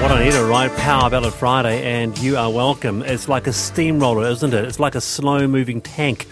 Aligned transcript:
What 0.00 0.12
I 0.12 0.24
need 0.24 0.34
a 0.34 0.44
right 0.44 0.70
power 0.76 1.10
ballad 1.10 1.34
Friday, 1.34 1.82
and 1.82 2.16
you 2.18 2.36
are 2.36 2.50
welcome. 2.50 3.02
It's 3.02 3.28
like 3.28 3.46
a 3.48 3.52
steamroller, 3.52 4.28
isn't 4.28 4.54
it? 4.54 4.64
It's 4.64 4.78
like 4.78 4.94
a 4.94 5.00
slow 5.00 5.48
moving 5.48 5.80
tank. 5.80 6.26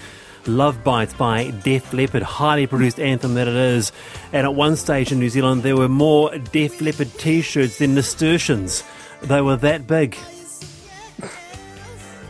Love 0.47 0.85
Bites 0.85 1.13
by 1.15 1.51
Def 1.51 1.93
Leppard, 1.93 2.23
highly 2.23 2.69
produced 2.69 3.01
anthem 3.01 3.35
that 3.35 3.49
it 3.49 3.57
is. 3.57 3.91
And 4.33 4.47
at 4.47 4.55
one 4.55 4.77
stage 4.77 5.11
in 5.11 5.19
New 5.19 5.29
Zealand, 5.31 5.65
there 5.65 5.77
were 5.77 5.89
more 5.89 6.31
Def 6.39 6.81
Leppard 6.81 7.13
t 7.19 7.43
shirts 7.43 7.79
than 7.79 7.97
nasturtiums. 7.97 8.85
They 9.23 9.41
were 9.43 9.57
that 9.57 9.89
big. 9.89 10.17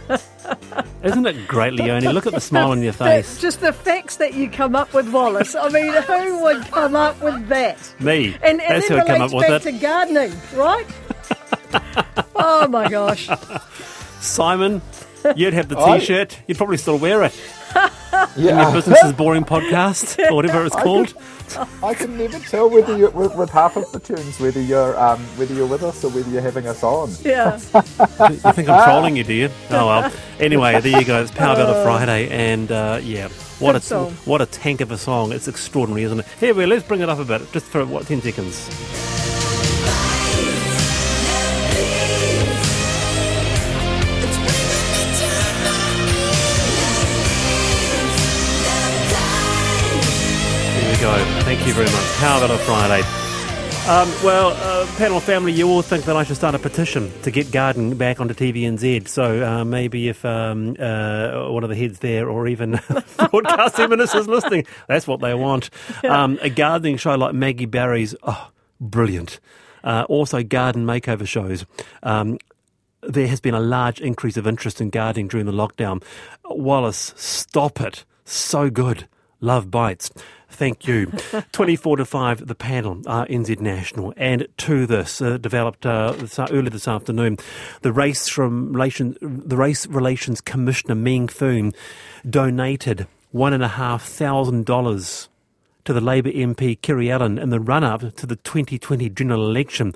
Isn't 1.02 1.26
it 1.26 1.46
great, 1.46 1.74
Leonie? 1.74 2.08
Look 2.08 2.26
at 2.26 2.32
the 2.32 2.40
smile 2.40 2.70
on 2.70 2.82
your 2.82 2.94
face. 2.94 3.38
just 3.40 3.60
the 3.60 3.74
facts 3.74 4.16
that 4.16 4.32
you 4.34 4.48
come 4.48 4.74
up 4.74 4.94
with, 4.94 5.12
Wallace. 5.12 5.54
I 5.54 5.68
mean, 5.68 5.92
who 6.02 6.42
would 6.42 6.62
come 6.72 6.96
up 6.96 7.22
with 7.22 7.48
that? 7.48 7.94
Me. 8.00 8.34
And, 8.42 8.60
and 8.60 8.60
That's 8.60 8.88
then 8.88 8.98
who 8.98 9.04
I 9.04 9.06
come 9.06 9.22
up 9.22 9.30
relates 9.32 9.34
with 9.34 9.64
back 9.64 9.66
it. 9.66 9.72
to 9.72 9.78
gardening, 9.84 10.32
right? 10.54 10.86
oh 12.36 12.68
my 12.68 12.88
gosh. 12.88 13.28
Simon, 14.20 14.82
you'd 15.36 15.54
have 15.54 15.68
the 15.68 15.76
t 15.98 16.00
shirt. 16.04 16.38
You'd 16.46 16.58
probably 16.58 16.76
still 16.76 16.98
wear 16.98 17.22
it. 17.22 17.34
Yeah, 18.36 18.72
Business 18.72 19.02
is 19.04 19.12
Boring 19.16 19.44
podcast, 19.44 20.18
or 20.30 20.34
whatever 20.34 20.64
it's 20.64 20.74
I 20.76 20.82
called. 20.82 21.14
I 21.82 21.94
can 21.94 22.16
never 22.16 22.38
tell 22.38 22.68
whether 22.70 22.96
you 22.96 23.10
with, 23.10 23.34
with 23.36 23.50
half 23.50 23.76
of 23.76 23.90
the 23.92 24.00
tunes 24.00 24.40
whether 24.40 24.60
you're 24.60 24.98
um, 24.98 25.20
whether 25.36 25.54
you're 25.54 25.66
with 25.66 25.82
us 25.82 26.02
or 26.04 26.10
whether 26.10 26.28
you're 26.30 26.42
having 26.42 26.66
us 26.66 26.82
on. 26.82 27.10
Yeah. 27.22 27.54
You 27.56 28.52
think 28.52 28.68
I'm 28.68 28.84
trolling 28.84 29.16
you, 29.16 29.24
do 29.24 29.34
you? 29.34 29.50
Oh 29.70 29.86
well. 29.86 30.12
Anyway, 30.40 30.80
there 30.80 30.98
you 30.98 31.04
go. 31.04 31.22
It's 31.22 31.30
Power 31.30 31.56
Battle 31.56 31.82
Friday, 31.82 32.28
and 32.28 32.70
uh, 32.72 33.00
yeah, 33.02 33.28
what 33.58 33.72
Good 33.72 33.82
a 33.82 33.84
song. 33.84 34.12
what 34.24 34.40
a 34.40 34.46
tank 34.46 34.80
of 34.80 34.90
a 34.90 34.98
song. 34.98 35.32
It's 35.32 35.48
extraordinary, 35.48 36.04
isn't 36.04 36.20
it? 36.20 36.26
Here 36.40 36.54
we 36.54 36.64
go. 36.64 36.68
Let's 36.68 36.86
bring 36.86 37.00
it 37.00 37.08
up 37.08 37.18
a 37.18 37.24
bit, 37.24 37.52
just 37.52 37.66
for 37.66 37.84
what 37.84 38.06
ten 38.06 38.20
seconds. 38.22 39.15
Thank 51.46 51.64
you 51.64 51.74
very 51.74 51.86
much. 51.86 52.16
How 52.16 52.38
about 52.38 52.50
a 52.50 52.58
Friday. 52.58 53.02
Um, 53.88 54.08
well, 54.24 54.48
uh, 54.50 54.84
panel 54.96 55.20
family, 55.20 55.52
you 55.52 55.68
all 55.68 55.80
think 55.80 56.06
that 56.06 56.16
I 56.16 56.24
should 56.24 56.34
start 56.34 56.56
a 56.56 56.58
petition 56.58 57.12
to 57.22 57.30
get 57.30 57.52
Garden 57.52 57.96
back 57.96 58.20
onto 58.20 58.34
TVNZ. 58.34 59.06
So 59.06 59.46
uh, 59.46 59.64
maybe 59.64 60.08
if 60.08 60.24
um, 60.24 60.74
uh, 60.76 61.48
one 61.48 61.62
of 61.62 61.70
the 61.70 61.76
heads 61.76 62.00
there, 62.00 62.28
or 62.28 62.48
even 62.48 62.80
broadcasting 63.30 63.90
ministers 63.90 64.26
listening, 64.26 64.66
that's 64.88 65.06
what 65.06 65.20
they 65.20 65.34
want. 65.34 65.70
Um, 66.02 66.36
a 66.42 66.50
gardening 66.50 66.96
show 66.96 67.14
like 67.14 67.32
Maggie 67.32 67.66
Barry's, 67.66 68.16
oh, 68.24 68.50
brilliant. 68.80 69.38
Uh, 69.84 70.04
also, 70.08 70.42
garden 70.42 70.84
makeover 70.84 71.28
shows. 71.28 71.64
Um, 72.02 72.38
there 73.04 73.28
has 73.28 73.40
been 73.40 73.54
a 73.54 73.60
large 73.60 74.00
increase 74.00 74.36
of 74.36 74.48
interest 74.48 74.80
in 74.80 74.90
gardening 74.90 75.28
during 75.28 75.46
the 75.46 75.52
lockdown. 75.52 76.02
Wallace, 76.44 77.14
stop 77.16 77.80
it. 77.80 78.04
So 78.24 78.68
good. 78.68 79.06
Love 79.40 79.70
bites. 79.70 80.10
Thank 80.48 80.86
you. 80.86 81.06
24 81.52 81.98
to 81.98 82.04
5, 82.04 82.46
the 82.46 82.54
panel, 82.54 83.02
uh, 83.06 83.26
NZ 83.26 83.60
National. 83.60 84.14
And 84.16 84.46
to 84.58 84.86
this, 84.86 85.20
uh, 85.20 85.38
developed 85.38 85.84
uh, 85.84 86.12
this, 86.12 86.38
earlier 86.38 86.70
this 86.70 86.88
afternoon, 86.88 87.38
the 87.82 87.92
race, 87.92 88.28
from 88.28 88.72
relation, 88.72 89.16
the 89.20 89.56
race 89.56 89.86
Relations 89.86 90.40
Commissioner, 90.40 90.94
Meng 90.94 91.28
Foon, 91.28 91.74
donated 92.28 93.06
$1,500 93.34 95.28
to 95.84 95.92
the 95.92 96.00
Labour 96.00 96.30
MP 96.30 96.80
Kiri 96.80 97.10
Allan 97.10 97.38
in 97.38 97.50
the 97.50 97.60
run 97.60 97.84
up 97.84 98.00
to 98.16 98.26
the 98.26 98.36
2020 98.36 99.08
general 99.10 99.48
election. 99.48 99.94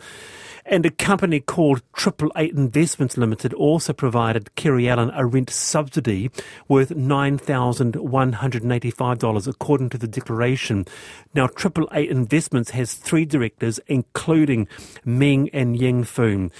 And 0.67 0.85
a 0.85 0.91
company 0.91 1.39
called 1.41 1.83
Triple 1.95 2.31
Eight 2.37 2.53
Investments 2.55 3.17
Limited 3.17 3.55
also 3.55 3.93
provided 3.93 4.57
Kiri 4.57 4.89
Allan 4.89 5.13
a 5.15 5.25
rent 5.27 5.51
subsidy 5.51 6.31
worth 6.69 6.91
$9,185, 6.91 9.47
according 9.47 9.91
to 9.91 9.99
the 9.99 10.09
declaration. 10.09 10.87
Now, 11.35 11.47
Triple 11.47 11.89
Eight 11.93 12.11
Investments 12.11 12.71
has 12.71 12.95
three 12.95 13.25
directors, 13.25 13.79
including 13.87 14.67
Meng 15.05 15.49
and 15.51 15.79
Ying 15.79 16.03
Foon. 16.05 16.51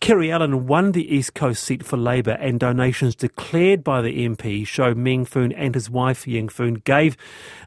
Kiri 0.00 0.30
Allan 0.32 0.66
won 0.66 0.92
the 0.92 1.14
East 1.14 1.34
Coast 1.34 1.62
seat 1.62 1.84
for 1.84 1.98
Labour, 1.98 2.38
and 2.40 2.58
donations 2.58 3.14
declared 3.14 3.84
by 3.84 4.00
the 4.00 4.26
MP 4.26 4.66
show 4.66 4.94
Meng 4.94 5.26
Foon 5.26 5.52
and 5.52 5.74
his 5.74 5.90
wife 5.90 6.26
Ying 6.26 6.48
Foon 6.48 6.74
gave 6.74 7.18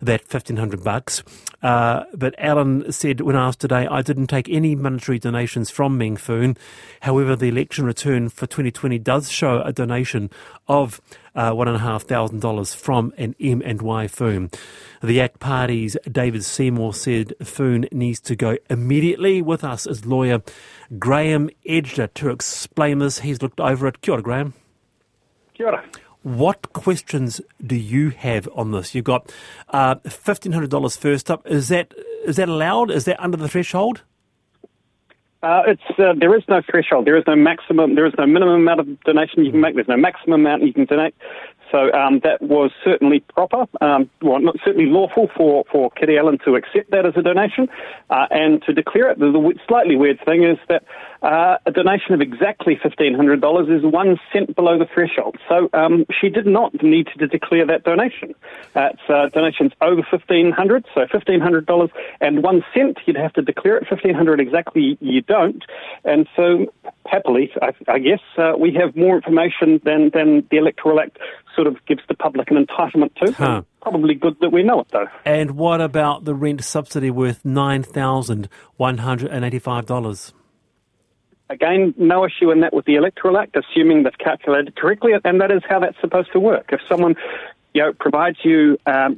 that 0.02 0.28
fifteen 0.28 0.58
hundred 0.58 0.84
bucks. 0.84 1.22
Uh, 1.62 2.06
but 2.16 2.34
Allan 2.40 2.92
said 2.92 3.22
when 3.22 3.36
asked 3.36 3.60
today, 3.60 3.86
"I 3.86 4.02
didn't 4.02 4.28
take 4.28 4.50
any 4.50 4.76
monetary 4.76 5.20
donations 5.20 5.70
from 5.70 5.83
Meng 5.90 6.18
Foon. 6.18 6.58
However, 7.02 7.36
the 7.36 7.50
election 7.50 7.86
return 7.86 8.30
for 8.30 8.46
2020 8.48 9.00
does 9.00 9.30
show 9.32 9.62
a 9.62 9.72
donation 9.74 10.30
of." 10.68 11.02
Uh, 11.36 11.52
one 11.52 11.68
and 11.68 11.78
a 11.78 11.80
half 11.80 12.04
thousand 12.04 12.42
dollars 12.42 12.76
from 12.76 13.12
an 13.18 13.34
M 13.40 13.64
and 13.66 13.82
Y 13.82 14.08
firm. 14.08 14.52
The 15.02 15.20
ACT 15.20 15.40
Party's 15.40 15.98
David 16.12 16.46
Seymour 16.46 16.94
said 16.94 17.34
Foon 17.42 17.88
needs 17.92 18.20
to 18.20 18.36
go 18.36 18.58
immediately. 18.70 19.42
With 19.42 19.64
us 19.64 19.88
as 19.88 20.06
lawyer 20.06 20.44
Graham 21.00 21.50
Edgeler 21.68 22.14
to 22.14 22.30
explain 22.30 23.00
this. 23.00 23.22
He's 23.22 23.42
looked 23.42 23.60
over 23.60 23.88
it. 23.88 24.02
Kia 24.02 24.14
ora, 24.14 24.22
Graham. 24.22 24.54
Kia 25.56 25.70
ora. 25.70 25.84
What 26.22 26.72
questions 26.72 27.42
do 27.66 27.76
you 27.76 28.12
have 28.12 28.48
on 28.56 28.72
this? 28.72 28.96
You've 28.96 29.04
got 29.04 29.32
uh, 29.70 29.96
fifteen 30.08 30.54
hundred 30.54 30.70
dollars 30.70 30.96
first 30.96 31.30
up. 31.30 31.46
Is 31.46 31.68
that 31.68 31.94
is 32.26 32.38
that 32.38 32.48
allowed? 32.48 32.92
Is 32.92 33.06
that 33.06 33.22
under 33.22 33.38
the 33.38 33.50
threshold? 33.50 34.04
Uh, 35.44 35.62
it's 35.68 36.00
uh, 36.00 36.14
there 36.18 36.34
is 36.38 36.44
no 36.48 36.62
threshold. 36.70 37.06
There 37.06 37.18
is 37.18 37.26
no 37.28 37.36
maximum. 37.36 37.96
There 37.96 38.06
is 38.06 38.14
no 38.18 38.26
minimum 38.26 38.62
amount 38.62 38.80
of 38.80 39.00
donation 39.02 39.44
you 39.44 39.52
can 39.52 39.60
make. 39.60 39.76
There's 39.76 39.90
no 39.90 39.98
maximum 39.98 40.40
amount 40.40 40.64
you 40.64 40.72
can 40.72 40.86
donate. 40.86 41.14
So 41.74 41.92
um, 41.92 42.22
that 42.24 42.40
was 42.40 42.70
certainly 42.84 43.20
proper. 43.20 43.66
Um, 43.82 44.10
well, 44.22 44.40
not 44.40 44.58
certainly 44.64 44.86
lawful 44.86 45.28
for 45.36 45.66
for 45.72 45.90
Kiri 45.92 46.20
Allan 46.20 46.38
to 46.46 46.56
accept 46.56 46.92
that 46.92 47.06
as 47.06 47.14
a 47.18 47.24
donation 47.24 47.68
uh, 48.12 48.28
and 48.30 48.62
to 48.64 48.74
declare 48.74 49.10
it. 49.10 49.18
The, 49.18 49.32
the 49.32 49.60
slightly 49.68 49.96
weird 49.96 50.20
thing 50.24 50.44
is 50.44 50.60
that 50.70 50.84
uh, 51.24 51.58
a 51.66 51.72
donation 51.72 52.14
of 52.14 52.22
exactly 52.22 52.80
fifteen 52.82 53.16
hundred 53.16 53.42
dollars 53.42 53.70
is 53.70 53.84
one 53.84 54.20
cent 54.32 54.56
below 54.56 54.78
the 54.78 54.86
threshold. 54.94 55.36
So 55.50 55.70
um, 55.74 56.06
she 56.22 56.30
did 56.30 56.46
not 56.46 56.84
need 56.84 57.08
to 57.18 57.28
declare 57.28 57.66
that 57.66 57.84
donation. 57.84 58.36
Uh, 58.76 58.90
it's 58.94 59.34
donations 59.34 59.72
over 59.82 60.04
fifteen 60.12 60.52
hundred, 60.52 60.86
so 60.94 61.08
fifteen 61.12 61.42
hundred 61.42 61.66
dollars 61.66 61.90
and 62.22 62.44
one 62.44 62.64
cent. 62.74 63.00
You'd 63.08 63.18
have 63.18 63.34
to 63.34 63.42
declare 63.42 63.78
it. 63.78 63.88
Fifteen 63.88 64.14
hundred 64.14 64.40
exactly, 64.40 64.98
you 65.02 65.22
don't. 65.22 65.64
And 66.04 66.28
so, 66.36 66.72
happily, 67.06 67.52
I, 67.62 67.74
I 67.88 68.00
guess 68.00 68.20
uh, 68.38 68.54
we 68.58 68.74
have 68.74 68.96
more 68.96 69.16
information 69.16 69.82
than 69.84 70.10
than 70.14 70.48
the 70.50 70.58
Electoral 70.58 71.00
Act 71.00 71.18
sort 71.56 71.68
of 71.68 71.78
gives 71.86 72.02
the 72.08 72.16
public 72.16 72.50
an 72.52 72.66
entitlement 72.66 73.14
to. 73.24 73.32
Huh. 73.32 73.62
Probably 73.82 74.16
good 74.16 74.38
that 74.42 74.52
we 74.52 74.64
know 74.64 74.80
it, 74.80 74.88
though. 74.92 75.08
And 75.26 75.52
what 75.52 75.82
about 75.82 76.26
the 76.26 76.34
rent 76.34 76.64
subsidy 76.64 77.12
worth 77.12 77.44
nine 77.44 77.84
thousand 77.84 78.50
one 78.78 79.00
hundred 79.00 79.32
and 79.32 79.44
eighty-five 79.46 79.86
dollars? 79.86 80.34
Again, 81.50 81.94
no 81.98 82.26
issue 82.26 82.50
in 82.52 82.62
that 82.62 82.74
with 82.74 82.86
the 82.86 82.96
Electoral 82.96 83.38
Act, 83.38 83.56
assuming 83.56 84.04
they've 84.04 84.18
calculated 84.18 84.76
correctly, 84.76 85.12
and 85.24 85.42
that 85.42 85.52
is 85.52 85.62
how 85.70 85.80
that's 85.80 86.00
supposed 86.02 86.32
to 86.32 86.40
work. 86.40 86.70
If 86.72 86.80
someone, 86.90 87.16
you 87.74 87.84
know, 87.84 87.94
provides 87.94 88.38
you 88.44 88.78
um, 88.88 89.18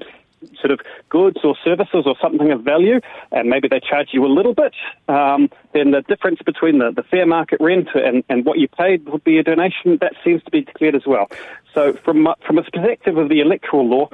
sort 0.60 0.72
of 0.72 0.80
goods 1.10 1.38
or 1.44 1.56
services 1.64 2.04
or 2.06 2.16
something 2.22 2.52
of 2.52 2.62
value, 2.62 3.00
and 3.32 3.50
maybe 3.50 3.68
they 3.68 3.80
charge 3.80 4.10
you 4.12 4.26
a 4.26 4.28
little 4.28 4.54
bit, 4.54 4.74
um, 5.08 5.50
then 5.74 5.92
the 5.92 6.02
difference 6.02 6.40
between 6.46 6.80
the, 6.80 6.92
the 6.92 7.04
fair 7.04 7.26
market 7.26 7.60
rent 7.60 7.90
and, 7.96 8.24
and 8.30 8.46
what 8.46 8.60
you 8.60 8.68
paid 8.68 9.08
would 9.08 9.24
be 9.24 9.38
a 9.38 9.44
donation. 9.44 9.98
That 10.02 10.14
seems 10.24 10.44
to 10.44 10.52
be 10.52 10.62
declared 10.62 10.96
as 10.96 11.06
well. 11.06 11.30
So, 11.74 11.94
from 11.94 12.28
from 12.46 12.58
a 12.58 12.64
perspective 12.64 13.18
of 13.18 13.30
the 13.30 13.42
electoral 13.42 13.88
law, 13.88 14.10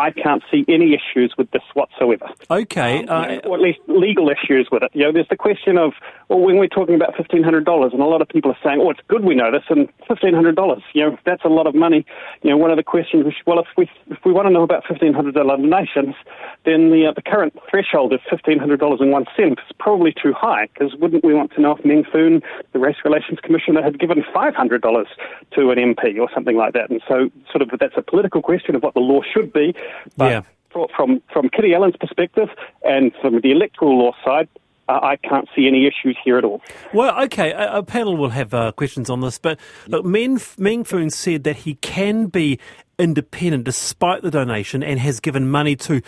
I 0.00 0.10
can't 0.10 0.42
see 0.50 0.64
any 0.66 0.94
issues 0.94 1.34
with 1.36 1.50
this 1.50 1.62
whatsoever. 1.74 2.26
Okay, 2.50 3.00
You 3.00 3.06
uh, 3.06 3.40
or 3.44 3.56
at 3.56 3.60
least 3.60 3.80
legal 3.86 4.30
issues 4.30 4.68
with 4.72 4.82
it. 4.82 4.90
You 4.94 5.04
know, 5.04 5.12
there's 5.12 5.28
the 5.28 5.36
question 5.36 5.76
of, 5.76 5.92
well, 6.28 6.40
when 6.40 6.56
we're 6.56 6.68
talking 6.68 6.94
about 6.94 7.14
fifteen 7.16 7.42
hundred 7.42 7.64
dollars, 7.64 7.92
and 7.92 8.00
a 8.00 8.06
lot 8.06 8.22
of 8.22 8.28
people 8.28 8.50
are 8.50 8.58
saying, 8.64 8.80
"Oh, 8.80 8.90
it's 8.90 9.00
good 9.08 9.24
we 9.24 9.34
know 9.34 9.50
this," 9.50 9.64
and 9.68 9.88
fifteen 10.08 10.34
hundred 10.34 10.56
dollars, 10.56 10.82
you 10.94 11.02
know, 11.02 11.18
that's 11.26 11.44
a 11.44 11.48
lot 11.48 11.66
of 11.66 11.74
money. 11.74 12.06
You 12.42 12.50
know, 12.50 12.56
one 12.56 12.70
of 12.70 12.78
the 12.78 12.82
questions 12.82 13.26
is, 13.26 13.34
well, 13.46 13.58
if 13.58 13.66
we 13.76 13.90
if 14.08 14.18
we 14.24 14.32
want 14.32 14.46
to 14.48 14.52
know 14.52 14.62
about 14.62 14.84
fifteen 14.86 15.12
hundred 15.12 15.34
dollar 15.34 15.56
donations, 15.56 16.14
then 16.64 16.90
the 16.90 17.06
uh, 17.06 17.12
the 17.12 17.22
current 17.22 17.52
threshold 17.70 18.12
of 18.12 18.20
fifteen 18.28 18.58
hundred 18.58 18.80
dollars 18.80 19.00
and 19.00 19.10
one 19.10 19.26
cent 19.36 19.58
is 19.58 19.76
probably 19.78 20.12
too 20.12 20.32
high. 20.32 20.66
Because 20.72 20.94
wouldn't 20.96 21.24
we 21.24 21.34
want 21.34 21.52
to 21.54 21.60
know 21.60 21.72
if 21.76 21.84
Meng 21.84 22.04
Foon, 22.10 22.42
the 22.72 22.78
Race 22.78 22.96
Relations 23.04 23.38
Commissioner, 23.42 23.82
had 23.82 23.98
given 23.98 24.24
five 24.32 24.54
hundred 24.54 24.80
dollars 24.80 25.08
to 25.52 25.70
an 25.70 25.78
MP 25.78 26.18
or 26.18 26.28
something 26.34 26.56
like 26.56 26.72
that? 26.72 26.90
And 26.90 27.02
so, 27.06 27.30
sort 27.50 27.62
of, 27.62 27.70
that's 27.78 27.96
a 27.96 28.02
political 28.02 28.42
question 28.42 28.74
of 28.74 28.82
what 28.82 28.94
the 28.94 29.00
law 29.00 29.20
should 29.22 29.52
be. 29.52 29.74
But 30.16 30.30
Yeah. 30.30 30.42
fro- 30.70 30.88
from 30.96 31.22
from 31.32 31.48
Kiri 31.48 31.74
Allan's 31.74 31.96
perspective 31.98 32.48
and 32.84 33.12
from 33.20 33.40
the 33.40 33.50
electoral 33.52 33.98
law 33.98 34.12
side, 34.24 34.48
uh, 34.88 34.98
I 35.02 35.16
can't 35.16 35.48
see 35.54 35.66
any 35.68 35.86
issues 35.86 36.16
here 36.24 36.36
at 36.38 36.44
all. 36.44 36.60
Well, 36.92 37.18
okay, 37.24 37.52
a, 37.52 37.78
a 37.78 37.82
panel 37.82 38.16
will 38.16 38.30
have 38.30 38.52
uh, 38.54 38.72
questions 38.72 39.08
on 39.10 39.20
this, 39.20 39.38
but 39.38 39.58
look, 39.86 40.04
Meng, 40.04 40.40
Meng 40.58 40.84
Foon 40.84 41.10
said 41.10 41.44
that 41.44 41.58
he 41.58 41.74
can 41.76 42.26
be 42.26 42.58
independent 42.98 43.64
despite 43.64 44.20
the 44.22 44.30
donation 44.30 44.82
and 44.82 44.98
has 45.00 45.20
given 45.20 45.48
money 45.48 45.74
to 45.74 46.02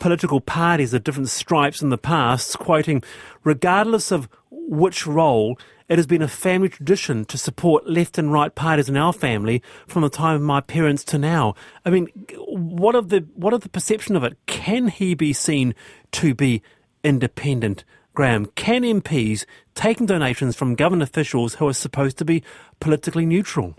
political 0.00 0.40
parties 0.40 0.94
of 0.94 1.04
different 1.04 1.28
stripes 1.28 1.82
in 1.82 1.90
the 1.90 1.98
past, 1.98 2.58
quoting, 2.58 3.02
regardless 3.44 4.10
of 4.10 4.28
which 4.50 5.06
role 5.06 5.58
It 5.88 5.98
has 5.98 6.06
been 6.06 6.22
a 6.22 6.28
family 6.28 6.68
tradition 6.68 7.24
to 7.26 7.38
support 7.38 7.88
left 7.88 8.18
and 8.18 8.32
right 8.32 8.54
parties 8.54 8.88
in 8.88 8.96
our 8.96 9.12
family 9.12 9.62
from 9.86 10.02
the 10.02 10.10
time 10.10 10.36
of 10.36 10.42
my 10.42 10.60
parents 10.60 11.02
to 11.04 11.18
now. 11.18 11.54
I 11.84 11.90
mean, 11.90 12.08
what 12.36 12.94
of 12.94 13.08
the 13.08 13.26
what 13.34 13.54
of 13.54 13.62
the 13.62 13.70
perception 13.70 14.14
of 14.14 14.22
it? 14.22 14.36
Can 14.46 14.88
he 14.88 15.14
be 15.14 15.32
seen 15.32 15.74
to 16.12 16.34
be 16.34 16.62
independent? 17.02 17.84
Graham, 18.14 18.46
can 18.54 18.82
MPs 18.82 19.46
taking 19.74 20.04
donations 20.04 20.56
from 20.56 20.74
government 20.74 21.08
officials 21.08 21.54
who 21.54 21.68
are 21.68 21.72
supposed 21.72 22.18
to 22.18 22.24
be 22.24 22.42
politically 22.80 23.24
neutral? 23.24 23.76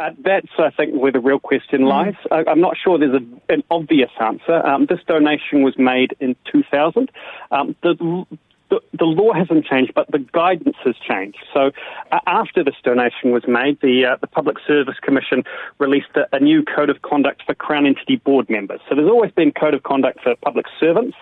Uh, 0.00 0.10
that's, 0.24 0.48
I 0.58 0.70
think, 0.70 0.94
where 0.94 1.12
the 1.12 1.20
real 1.20 1.38
question 1.38 1.82
lies. 1.82 2.14
I, 2.30 2.42
I'm 2.48 2.60
not 2.60 2.74
sure 2.82 2.98
there's 2.98 3.14
a, 3.14 3.52
an 3.52 3.62
obvious 3.70 4.10
answer. 4.18 4.66
Um, 4.66 4.86
this 4.86 4.98
donation 5.06 5.62
was 5.62 5.74
made 5.78 6.16
in 6.20 6.34
2000. 6.50 7.10
Um, 7.50 7.76
the, 7.82 8.26
the, 8.70 8.80
the 8.96 9.04
law 9.04 9.32
hasn't 9.32 9.66
changed, 9.66 9.92
but 9.94 10.10
the 10.10 10.18
guidance 10.18 10.76
has 10.84 10.94
changed. 10.96 11.38
So, 11.52 11.72
uh, 12.12 12.20
after 12.26 12.64
this 12.64 12.76
donation 12.82 13.32
was 13.32 13.42
made, 13.46 13.80
the 13.80 14.06
uh, 14.06 14.16
the 14.20 14.26
Public 14.26 14.56
Service 14.66 14.96
Commission 15.02 15.42
released 15.78 16.14
a, 16.14 16.26
a, 16.34 16.40
new 16.40 16.62
code 16.62 16.88
of 16.88 17.02
conduct 17.02 17.42
for 17.44 17.54
Crown 17.54 17.86
entity 17.86 18.16
board 18.16 18.48
members. 18.48 18.80
So, 18.88 18.94
there's 18.94 19.10
always 19.10 19.32
been 19.32 19.52
code 19.52 19.74
of 19.74 19.82
conduct 19.82 20.22
for 20.22 20.34
public 20.36 20.66
servants. 20.78 21.16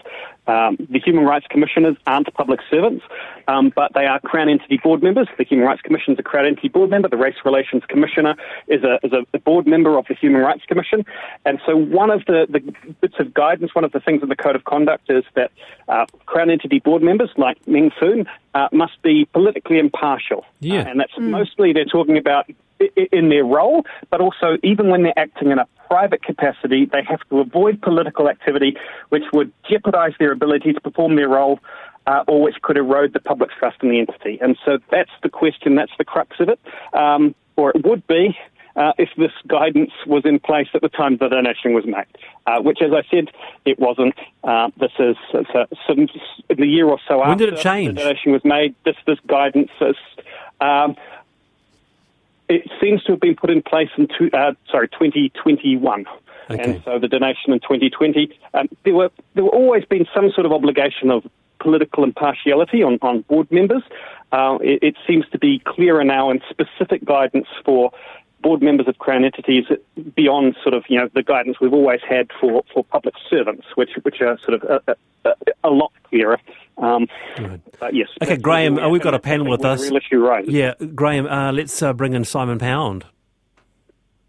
Um, 0.49 0.77
the 0.91 0.99
Human 0.99 1.25
Rights 1.25 1.47
Commissioners 1.49 1.97
aren't 2.07 2.33
public 2.35 2.61
servants, 2.71 3.05
um, 3.47 3.71
but 3.75 3.93
they 3.95 4.07
are 4.07 4.19
Crown 4.21 4.49
entity 4.49 4.79
board 4.83 5.03
members. 5.03 5.29
The 5.37 5.45
Human 5.45 5.67
Rights 5.67 5.83
Commission 5.83 6.15
is 6.15 6.19
a 6.19 6.23
Crown 6.23 6.47
entity 6.47 6.69
board 6.69 6.91
member. 6.91 7.09
The 7.09 7.19
Race 7.19 7.37
Relations 7.45 7.83
Commissioner 7.87 8.35
is 8.67 8.83
a, 8.83 8.99
is 9.03 9.13
a 9.13 9.39
board 9.39 9.67
member 9.67 9.99
of 9.99 10.07
the 10.09 10.15
Human 10.15 10.41
Rights 10.41 10.65
Commission. 10.67 11.05
And 11.45 11.61
so 11.67 11.77
one 11.77 12.11
of 12.11 12.25
the, 12.27 12.47
the 12.49 12.61
bits 13.01 13.17
of 13.19 13.35
guidance, 13.35 13.75
one 13.75 13.85
of 13.85 13.93
the 13.93 14.01
things 14.01 14.23
in 14.23 14.31
the 14.31 14.37
Code 14.37 14.57
of 14.57 14.65
Conduct 14.65 15.11
is 15.11 15.25
that 15.35 15.53
uh, 15.89 16.07
Crown 16.27 16.51
entity 16.51 16.79
board 16.79 17.03
members, 17.03 17.31
like 17.37 17.59
Meng 17.69 17.91
Foon, 18.01 18.27
uh, 18.55 18.69
must 18.73 19.01
be 19.03 19.27
politically 19.27 19.79
impartial. 19.79 20.45
Yeah. 20.61 20.81
Uh, 20.81 20.91
and 20.91 21.01
that's 21.01 21.13
mm. 21.15 21.29
mostly 21.29 21.73
they're 21.73 21.85
talking 21.85 22.17
about 22.17 22.51
in 23.13 23.29
their 23.29 23.45
role, 23.45 23.85
but 24.11 24.21
also 24.21 24.57
even 24.63 24.89
when 24.89 25.03
they're 25.03 25.19
acting 25.19 25.51
in 25.51 25.59
a 25.59 25.67
private 25.89 26.23
capacity, 26.23 26.85
they 26.85 27.03
have 27.09 27.21
to 27.31 27.41
avoid 27.41 27.81
political 27.83 28.29
activity 28.29 28.77
which 29.09 29.25
would 29.33 29.53
jeopardize 29.69 30.13
their 30.19 30.33
ability 30.33 30.73
to 30.73 30.81
perform 30.81 31.17
their 31.17 31.29
role 31.29 31.59
uh, 32.07 32.25
or 32.27 32.43
which 32.43 32.57
could 32.63 32.77
erode 32.77 33.13
the 33.13 33.21
public 33.21 33.51
trust 33.59 33.77
in 33.83 33.91
the 33.91 34.01
entity. 34.01 34.39
And 34.41 34.57
so 34.65 34.79
that's 34.91 35.11
the 35.23 35.29
question, 35.29 35.75
that's 35.75 35.93
the 35.99 36.05
crux 36.05 36.37
of 36.41 36.49
it, 36.49 36.61
um, 36.95 37.35
or 37.57 37.71
it 37.71 37.85
would 37.85 38.07
be. 38.07 38.37
Uh, 38.77 38.93
if 38.97 39.09
this 39.19 39.33
guidance 39.49 39.91
was 40.07 40.23
in 40.25 40.39
place 40.39 40.69
at 40.73 40.81
the 40.83 40.89
time 40.89 41.17
the 41.17 41.29
donation 41.29 41.73
was 41.73 41.85
made, 41.85 42.07
uh, 42.47 42.63
which, 42.63 42.79
as 42.81 42.93
I 42.93 43.03
said, 43.11 43.29
it 43.65 43.77
wasn't. 43.77 44.15
Uh, 44.45 44.69
this 44.79 44.93
is 45.01 45.17
some, 45.33 46.07
in 46.49 46.57
the 46.57 46.67
year 46.67 46.87
or 46.87 47.01
so 47.09 47.19
when 47.19 47.31
after 47.31 47.47
did 47.47 47.55
it 47.55 47.61
change? 47.61 47.97
the 47.97 48.03
donation 48.03 48.31
was 48.31 48.45
made. 48.45 48.77
This 48.85 48.95
this 49.05 49.19
guidance 49.27 49.71
is. 49.81 49.97
Um, 50.61 50.95
it 52.49 52.71
seems 52.81 53.03
to 53.05 53.13
have 53.13 53.21
been 53.21 53.37
put 53.37 53.51
in 53.51 53.63
place 53.63 53.91
in 53.97 54.09
two, 54.19 54.31
uh, 54.33 54.53
sorry 54.71 54.89
2021. 54.89 56.07
Okay. 56.51 56.63
And 56.63 56.83
so 56.85 56.99
the 56.99 57.09
donation 57.09 57.53
in 57.53 57.61
2020, 57.61 58.39
um, 58.55 58.69
there 58.85 58.95
were 58.95 59.11
there 59.35 59.45
were 59.45 59.55
always 59.55 59.85
been 59.85 60.07
some 60.15 60.31
sort 60.31 60.47
of 60.47 60.53
obligation 60.53 61.11
of 61.11 61.25
political 61.61 62.05
impartiality 62.05 62.83
on, 62.83 62.99
on 63.03 63.23
board 63.23 63.51
members. 63.51 63.83
Uh, 64.33 64.59
it, 64.61 64.83
it, 64.83 64.97
seems 65.07 65.25
to 65.33 65.39
be 65.39 65.61
clearer 65.67 66.05
now 66.05 66.31
and 66.31 66.41
specific 66.49 67.05
guidance 67.05 67.47
for 67.65 67.91
board 68.43 68.63
members 68.63 68.89
of 68.89 68.99
Crown 68.99 69.25
entities 69.25 69.65
beyond 70.15 70.57
sort 70.63 70.75
of 70.75 70.85
you 70.89 70.99
know 70.99 71.09
the 71.15 71.23
guidance 71.23 71.59
we've 71.61 71.73
always 71.73 72.01
had 72.09 72.29
for, 72.41 72.63
for 72.73 72.85
public 72.85 73.15
servants, 73.29 73.67
which 73.75 73.91
which 74.03 74.21
are 74.21 74.39
sort 74.39 74.55
of 74.55 74.63
a, 74.65 74.97
a, 75.25 75.33
a 75.65 75.71
lot 75.71 75.93
clearer. 76.05 76.39
Um, 76.79 77.09
yes. 77.93 78.09
Okay, 78.23 78.37
Graham, 78.37 78.79
uh, 78.79 78.89
we've 78.89 79.03
got 79.03 79.15
a 79.15 79.19
panel 79.19 79.49
with 79.51 79.65
us. 79.65 79.83
Real 79.83 79.97
issue, 79.97 80.19
right? 80.19 80.49
Yeah, 80.49 80.75
Graham, 80.95 81.27
uh, 81.27 81.53
let's 81.53 81.83
uh, 81.83 81.93
bring 81.93 82.15
in 82.15 82.25
Simon 82.25 82.59
Pound. 82.59 83.05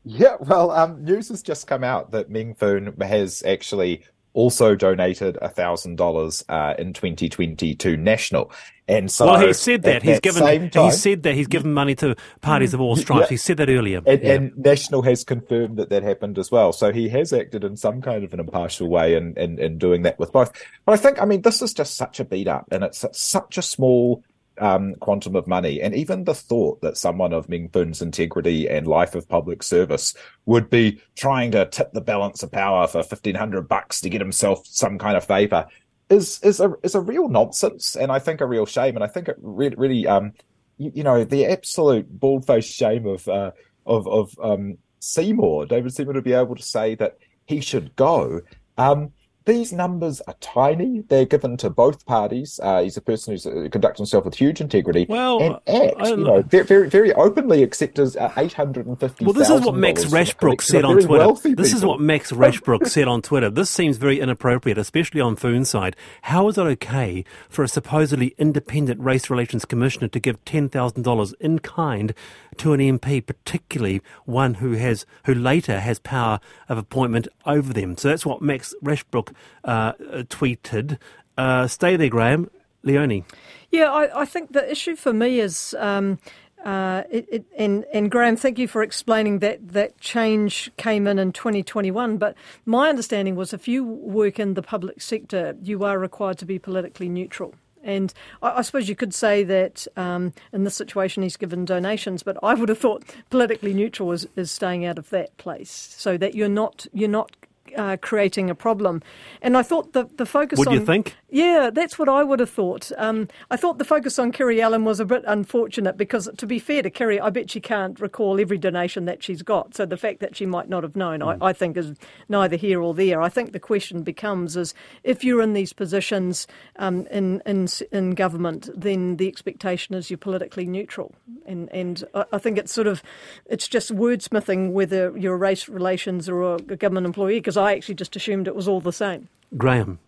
Yeah, 0.04 0.38
well, 0.40 0.72
um, 0.72 1.04
news 1.04 1.30
has 1.30 1.44
just 1.44 1.68
come 1.68 1.84
out 1.84 2.12
that 2.12 2.30
Meng 2.30 2.56
Foon 2.56 2.96
has 3.02 3.44
actually 3.44 4.04
also 4.34 4.76
donated 4.76 5.38
a 5.42 5.50
$1,000 5.50 6.44
uh, 6.50 6.74
in 6.78 6.94
2020 6.94 7.76
to 7.76 7.98
National. 7.98 8.52
And 8.88 9.12
so, 9.12 9.28
well, 9.28 9.46
he 9.46 9.54
said 9.54 9.84
that 9.84 10.02
he's 10.02 10.20
given. 10.20 10.72
Time, 10.72 10.86
he 10.86 10.92
said 10.92 11.22
that 11.22 11.36
he's 11.36 11.46
given 11.46 11.74
money 11.74 11.94
to 11.96 12.16
parties 12.42 12.74
of 12.74 12.82
all 12.82 12.96
stripes. 12.96 13.26
Yeah, 13.26 13.30
he 13.30 13.38
said 13.38 13.58
that 13.58 13.70
earlier, 13.70 14.02
and, 14.04 14.24
yeah. 14.24 14.34
and, 14.34 14.58
National 14.58 15.04
has 15.04 15.24
confirmed 15.24 15.78
that 15.78 15.90
that 15.90 16.02
happened 16.02 16.40
as 16.40 16.50
well. 16.50 16.74
So 16.74 16.92
he 16.92 17.08
has 17.10 17.32
acted 17.32 17.64
in 17.64 17.78
some 17.78 18.02
kind 18.02 18.24
of 18.24 18.34
an 18.34 18.40
impartial 18.40 18.90
way 18.90 19.14
in, 19.14 19.36
in, 19.38 19.60
in 19.60 19.78
doing 19.78 20.02
that 20.04 20.18
with 20.18 20.32
both. 20.32 20.52
But 20.86 20.94
I 20.94 20.98
think, 20.98 21.22
I 21.22 21.26
mean, 21.26 21.44
this 21.44 21.62
is 21.62 21.72
just 21.72 21.98
such 21.98 22.20
a 22.20 22.26
beat 22.26 22.48
up, 22.48 22.66
and 22.72 22.84
it's 22.84 23.06
such 23.12 23.60
a 23.60 23.62
small 23.62 24.24
um, 24.60 24.96
quantum 24.96 25.36
of 25.36 25.48
money. 25.48 25.82
And 25.82 25.96
even 25.96 26.24
the 26.24 26.36
thought 26.36 26.82
that 26.82 26.98
someone 26.98 27.34
of 27.34 27.50
Meng 27.50 27.70
Foon's 27.70 28.02
integrity 28.02 28.70
and 28.70 28.88
life 28.88 29.16
of 29.16 29.28
public 29.28 29.64
service 29.64 30.14
would 30.46 30.70
be 30.70 31.02
trying 31.16 31.52
to 31.52 31.66
tip 31.66 31.92
the 31.94 32.02
balance 32.02 32.44
of 32.44 32.52
power 32.52 32.88
for 32.88 33.04
fifteen 33.04 33.36
hundred 33.36 33.68
bucks 33.68 34.02
to 34.02 34.10
get 34.10 34.22
himself 34.22 34.66
some 34.66 34.98
kind 34.98 35.18
of 35.18 35.26
favor 35.26 35.66
is 36.10 36.40
is 36.44 36.60
a 36.60 36.74
is 36.84 36.96
a 36.96 37.02
real 37.02 37.30
nonsense, 37.30 37.96
and 37.96 38.12
I 38.12 38.20
think 38.20 38.42
a 38.42 38.46
real 38.46 38.66
shame. 38.66 38.96
And 38.96 39.04
I 39.04 39.08
think 39.08 39.28
it 39.28 39.38
really, 39.42 39.76
really 39.76 40.08
um, 40.08 40.34
you, 40.78 40.92
you 40.96 41.04
know, 41.04 41.24
the 41.24 41.46
absolute 41.46 42.08
bald 42.10 42.46
faced 42.48 42.72
shame 42.72 43.06
of 43.06 43.28
uh, 43.28 43.52
of 43.86 44.08
of 44.08 44.36
um, 44.42 44.78
Seymour, 45.00 45.68
David 45.68 45.94
Seymour, 45.94 46.14
to 46.14 46.22
be 46.22 46.34
able 46.34 46.56
to 46.56 46.64
say 46.64 46.96
that 46.96 47.18
he 47.46 47.62
should 47.62 47.96
go. 47.96 48.42
Um, 48.78 49.12
these 49.50 49.74
numbers 49.74 50.22
are 50.22 50.36
tiny. 50.42 51.02
They're 51.08 51.26
given 51.26 51.58
to 51.58 51.72
both 51.72 52.06
parties. 52.06 52.60
Uh, 52.62 52.84
he's 52.84 52.98
a 52.98 53.02
person 53.02 53.34
who's 53.34 53.48
uh, 53.48 53.68
conducts 53.72 53.98
himself 53.98 54.24
with 54.26 54.36
huge 54.36 54.62
integrity 54.62 55.08
well, 55.10 55.42
and 55.42 55.54
acts, 55.68 56.10
you 56.10 56.18
know, 56.18 56.44
very, 56.44 56.66
very, 56.66 56.90
very 56.90 57.14
openly 57.14 57.64
accepts 57.64 58.16
uh, 58.16 58.32
eight 58.38 58.54
hundred 58.54 58.86
and 58.86 59.00
fifty. 59.00 59.26
Well, 59.26 59.34
this 59.34 59.50
is 59.50 59.62
what 59.62 59.76
Max 59.76 60.06
Rashbrooke 60.06 60.62
said 60.62 60.86
on 60.86 61.02
Twitter. 61.02 61.56
This 61.56 61.74
is 61.74 61.84
what 61.84 62.00
Max 62.00 62.32
Rashbrooke 62.32 62.88
said 62.88 63.08
on 63.08 63.24
Twitter. 63.24 63.50
This 63.50 63.72
seems 63.72 63.98
very 63.98 64.20
inappropriate, 64.20 64.78
especially 64.78 65.20
on 65.20 65.36
Foon's 65.36 65.70
side. 65.70 65.96
How 66.24 66.48
is 66.48 66.58
it 66.58 66.62
okay 66.62 67.26
for 67.50 67.64
a 67.64 67.68
supposedly 67.68 68.36
independent 68.38 69.02
race 69.02 69.30
relations 69.30 69.66
commissioner 69.66 70.10
to 70.10 70.20
give 70.20 70.44
ten 70.46 70.70
thousand 70.70 71.02
dollars 71.02 71.34
in 71.40 71.60
kind 71.60 72.14
to 72.58 72.74
an 72.74 72.80
MP, 72.80 73.26
particularly 73.26 74.02
one 74.26 74.56
who 74.56 74.74
has 74.74 75.08
who 75.26 75.34
later 75.34 75.80
has 75.80 75.98
power 75.98 76.40
of 76.68 76.78
appointment 76.78 77.28
over 77.48 77.74
them? 77.74 77.98
So 77.98 78.10
that's 78.10 78.26
what 78.26 78.44
Max 78.44 78.76
Rashbrooke 78.84 79.34
uh, 79.64 79.94
tweeted. 79.94 80.98
Uh, 81.38 81.68
stay 81.68 81.96
there, 81.96 82.10
Graham. 82.10 82.50
Leonie. 82.84 83.26
Yeah, 83.72 83.92
I, 83.92 84.22
I, 84.22 84.26
think 84.26 84.54
the 84.54 84.70
issue 84.70 84.96
for 84.96 85.14
me 85.14 85.40
is. 85.40 85.76
Um, 85.78 86.20
uh, 86.66 87.04
it, 87.10 87.26
it, 87.32 87.46
and, 87.58 87.86
and 87.94 88.12
Graham, 88.12 88.36
thank 88.36 88.60
you 88.60 88.68
for 88.68 88.84
explaining 88.84 89.40
that 89.40 89.66
that 89.70 89.98
change 90.02 90.70
came 90.76 91.08
in 91.08 91.18
in 91.18 91.32
2021. 91.32 92.18
But 92.18 92.36
my 92.66 92.90
understanding 92.90 93.38
was 93.38 93.54
if 93.54 93.68
you 93.68 93.86
work 93.86 94.40
in 94.40 94.56
the 94.56 94.62
public 94.62 95.02
sector, 95.02 95.56
you 95.62 95.86
are 95.86 95.98
required 95.98 96.38
to 96.40 96.46
be 96.46 96.60
politically 96.60 97.08
neutral. 97.08 97.54
And 97.82 98.14
I, 98.42 98.58
I 98.58 98.62
suppose 98.62 98.90
you 98.90 98.96
could 98.96 99.14
say 99.14 99.44
that 99.46 99.88
um, 99.96 100.34
in 100.52 100.64
this 100.66 100.76
situation 100.76 101.24
he's 101.24 101.38
given 101.38 101.64
donations, 101.64 102.24
but 102.24 102.38
I 102.44 102.54
would 102.54 102.70
have 102.70 102.80
thought 102.80 103.04
politically 103.30 103.74
neutral 103.74 104.12
is, 104.12 104.28
is 104.36 104.52
staying 104.52 104.86
out 104.86 104.98
of 104.98 105.10
that 105.12 105.38
place, 105.38 105.96
so 105.98 106.18
that 106.18 106.36
you're 106.36 106.50
not 106.50 106.88
you're 106.94 107.08
not 107.08 107.39
uh, 107.78 107.98
creating 107.98 108.50
a 108.50 108.56
problem. 108.56 109.02
And 109.42 109.58
I 109.58 109.64
thought 109.64 109.94
the, 109.94 110.10
the 110.16 110.26
focus 110.26 110.60
Would 110.60 110.68
on. 110.68 110.74
you 110.74 110.86
think? 110.86 111.16
Yeah, 111.32 111.70
that's 111.72 112.00
what 112.00 112.10
I 112.10 112.24
would 112.24 112.40
have 112.40 112.50
thought. 112.50 112.92
Um, 112.98 113.28
I 113.52 113.56
thought 113.56 113.78
the 113.78 113.86
focus 113.86 114.18
on 114.18 114.32
Kiri 114.32 114.62
Allan 114.62 114.84
was 114.84 115.00
a 115.00 115.06
bit 115.06 115.24
unfortunate 115.28 115.96
because, 115.96 116.28
to 116.38 116.48
be 116.48 116.58
fair 116.58 116.82
to 116.82 116.90
Kiri, 116.90 117.20
I 117.20 117.30
bet 117.30 117.52
she 117.52 117.60
can't 117.60 118.00
recall 118.00 118.40
every 118.40 118.58
donation 118.58 119.06
that 119.06 119.22
she's 119.22 119.44
got. 119.44 119.76
So 119.76 119.86
the 119.86 119.98
fact 119.98 120.22
that 120.22 120.36
she 120.36 120.48
might 120.48 120.70
not 120.70 120.82
have 120.82 120.96
known, 120.96 121.20
mm. 121.20 121.38
I, 121.40 121.50
I, 121.50 121.54
think, 121.54 121.78
is 121.78 121.94
neither 122.30 122.56
here 122.56 122.82
or 122.82 122.96
there. 122.96 123.22
I 123.22 123.30
think 123.30 123.52
the 123.52 123.60
question 123.60 124.02
becomes 124.02 124.58
is 124.58 124.74
if 125.04 125.24
you're 125.24 125.42
in 125.42 125.54
these 125.54 125.72
positions 125.72 126.48
um, 126.78 127.06
in, 127.08 127.44
in, 127.46 127.68
in 127.92 128.12
government, 128.16 128.70
then 128.76 129.18
the 129.18 129.28
expectation 129.28 129.94
is 129.94 130.10
you're 130.10 130.18
politically 130.18 130.66
neutral. 130.66 131.14
And, 131.46 131.70
and 131.72 132.04
I, 132.16 132.26
I 132.34 132.38
think 132.40 132.58
it's 132.58 132.74
sort 132.74 132.88
of, 132.88 133.04
it's 133.46 133.68
just 133.68 133.96
wordsmithing 133.96 134.72
whether 134.72 135.16
you're 135.16 135.36
a 135.36 135.38
race 135.38 135.70
relations 135.70 136.28
or 136.28 136.56
a 136.56 136.60
government 136.60 137.06
employee 137.06 137.40
because 137.40 137.58
I 137.58 137.74
actually 137.74 137.96
just 137.96 138.16
assumed 138.16 138.48
it 138.48 138.56
was 138.56 138.68
all 138.68 138.82
the 138.82 138.92
same. 138.92 139.30
Graham, 139.56 140.00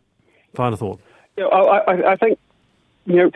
final 0.55 0.77
thought. 0.77 0.99
You 1.37 1.43
know, 1.43 1.49
I, 1.49 2.11
I, 2.11 2.15
think 2.17 2.39
you 3.05 3.15
know 3.15 3.31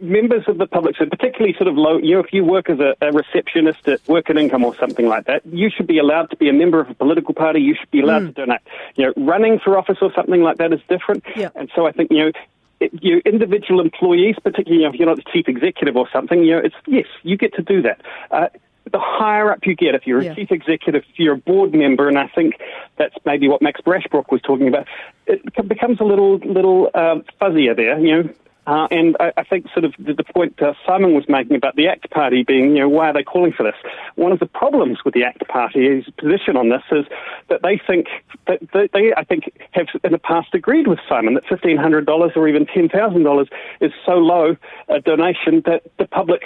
members 0.00 0.44
of 0.46 0.58
the 0.58 0.66
public, 0.66 0.96
so 0.96 1.06
particularly 1.06 1.54
sort 1.54 1.68
of 1.68 1.76
low, 1.76 1.98
you 1.98 2.14
know, 2.14 2.20
if 2.20 2.32
you 2.32 2.44
work 2.44 2.68
as 2.68 2.78
a, 2.80 2.94
a, 3.00 3.12
receptionist 3.12 3.88
at 3.88 4.06
Work 4.08 4.28
and 4.28 4.38
Income 4.38 4.64
or 4.64 4.76
something 4.76 5.06
like 5.06 5.26
that, 5.26 5.44
you 5.46 5.70
should 5.70 5.86
be 5.86 5.98
allowed 5.98 6.30
to 6.30 6.36
be 6.36 6.48
a 6.48 6.52
member 6.52 6.80
of 6.80 6.90
a 6.90 6.94
political 6.94 7.34
party. 7.34 7.60
You 7.60 7.74
should 7.74 7.90
be 7.90 8.00
allowed 8.00 8.22
mm. 8.22 8.26
to 8.28 8.32
donate. 8.32 8.60
You 8.96 9.06
know, 9.06 9.12
running 9.16 9.58
for 9.58 9.78
office 9.78 9.98
or 10.00 10.12
something 10.12 10.42
like 10.42 10.58
that 10.58 10.72
is 10.72 10.80
different. 10.88 11.24
Yeah. 11.34 11.48
And 11.54 11.70
so 11.74 11.86
I 11.86 11.92
think 11.92 12.10
you 12.10 12.18
know. 12.18 12.32
It, 12.78 12.92
you 13.02 13.22
individual 13.24 13.80
employees, 13.80 14.36
particularly 14.44 14.82
you 14.82 14.86
know, 14.86 14.92
if 14.92 15.00
you're 15.00 15.08
not 15.08 15.16
the 15.16 15.24
chief 15.32 15.48
executive 15.48 15.96
or 15.96 16.06
something, 16.12 16.44
you 16.44 16.50
know, 16.50 16.58
it's 16.58 16.74
yes, 16.86 17.06
you 17.22 17.38
get 17.38 17.54
to 17.54 17.62
do 17.62 17.80
that. 17.80 18.02
Uh, 18.30 18.48
the 18.92 19.00
higher 19.00 19.50
up 19.50 19.60
you 19.64 19.74
get, 19.74 19.94
if 19.94 20.06
you're 20.06 20.20
a 20.20 20.24
yeah. 20.24 20.34
chief 20.34 20.50
executive, 20.50 21.02
if 21.08 21.18
you're 21.18 21.34
a 21.34 21.38
board 21.38 21.74
member, 21.74 22.08
and 22.08 22.18
I 22.18 22.28
think 22.28 22.54
that's 22.98 23.14
maybe 23.24 23.48
what 23.48 23.62
Max 23.62 23.80
Rashbrooke 23.80 24.30
was 24.30 24.40
talking 24.42 24.68
about, 24.68 24.86
it 25.26 25.42
becomes 25.68 26.00
a 26.00 26.04
little 26.04 26.38
little 26.38 26.90
uh, 26.94 27.16
fuzzier 27.40 27.74
there. 27.74 27.98
You 27.98 28.22
know, 28.22 28.30
Uh, 28.66 28.88
and 28.90 29.16
I, 29.20 29.32
I, 29.36 29.44
think 29.44 29.66
sort 29.72 29.84
of 29.84 29.94
the, 29.96 30.12
the 30.12 30.24
point 30.24 30.60
uh, 30.60 30.74
Simon 30.84 31.14
was 31.14 31.24
making 31.28 31.54
about 31.54 31.76
the 31.76 31.86
ACT 31.86 32.10
Party 32.10 32.42
being, 32.42 32.74
you 32.74 32.80
know, 32.80 32.88
why 32.88 33.08
are 33.10 33.12
they 33.12 33.22
calling 33.22 33.52
for 33.52 33.62
this? 33.62 33.76
One 34.16 34.32
of 34.32 34.40
the 34.40 34.46
problems 34.46 34.98
with 35.04 35.14
the 35.14 35.22
ACT 35.22 35.46
Party's 35.46 36.04
position 36.18 36.56
on 36.56 36.68
this 36.68 36.82
is 36.90 37.04
that 37.48 37.62
they 37.62 37.80
think 37.86 38.08
that 38.48 38.58
they, 38.72 38.88
they 38.92 39.14
I 39.16 39.22
think, 39.22 39.52
have 39.70 39.86
in 40.02 40.10
the 40.10 40.18
past 40.18 40.48
agreed 40.52 40.88
with 40.88 40.98
Simon 41.08 41.34
that 41.34 41.46
fifteen 41.46 41.76
hundred 41.76 42.06
dollars 42.06 42.32
or 42.34 42.48
even 42.48 42.66
ten 42.66 42.88
thousand 42.88 43.22
dollars 43.22 43.46
is 43.80 43.92
so 44.04 44.14
low 44.14 44.56
a 44.88 45.00
donation 45.00 45.62
that 45.66 45.82
the 45.98 46.06
public 46.06 46.42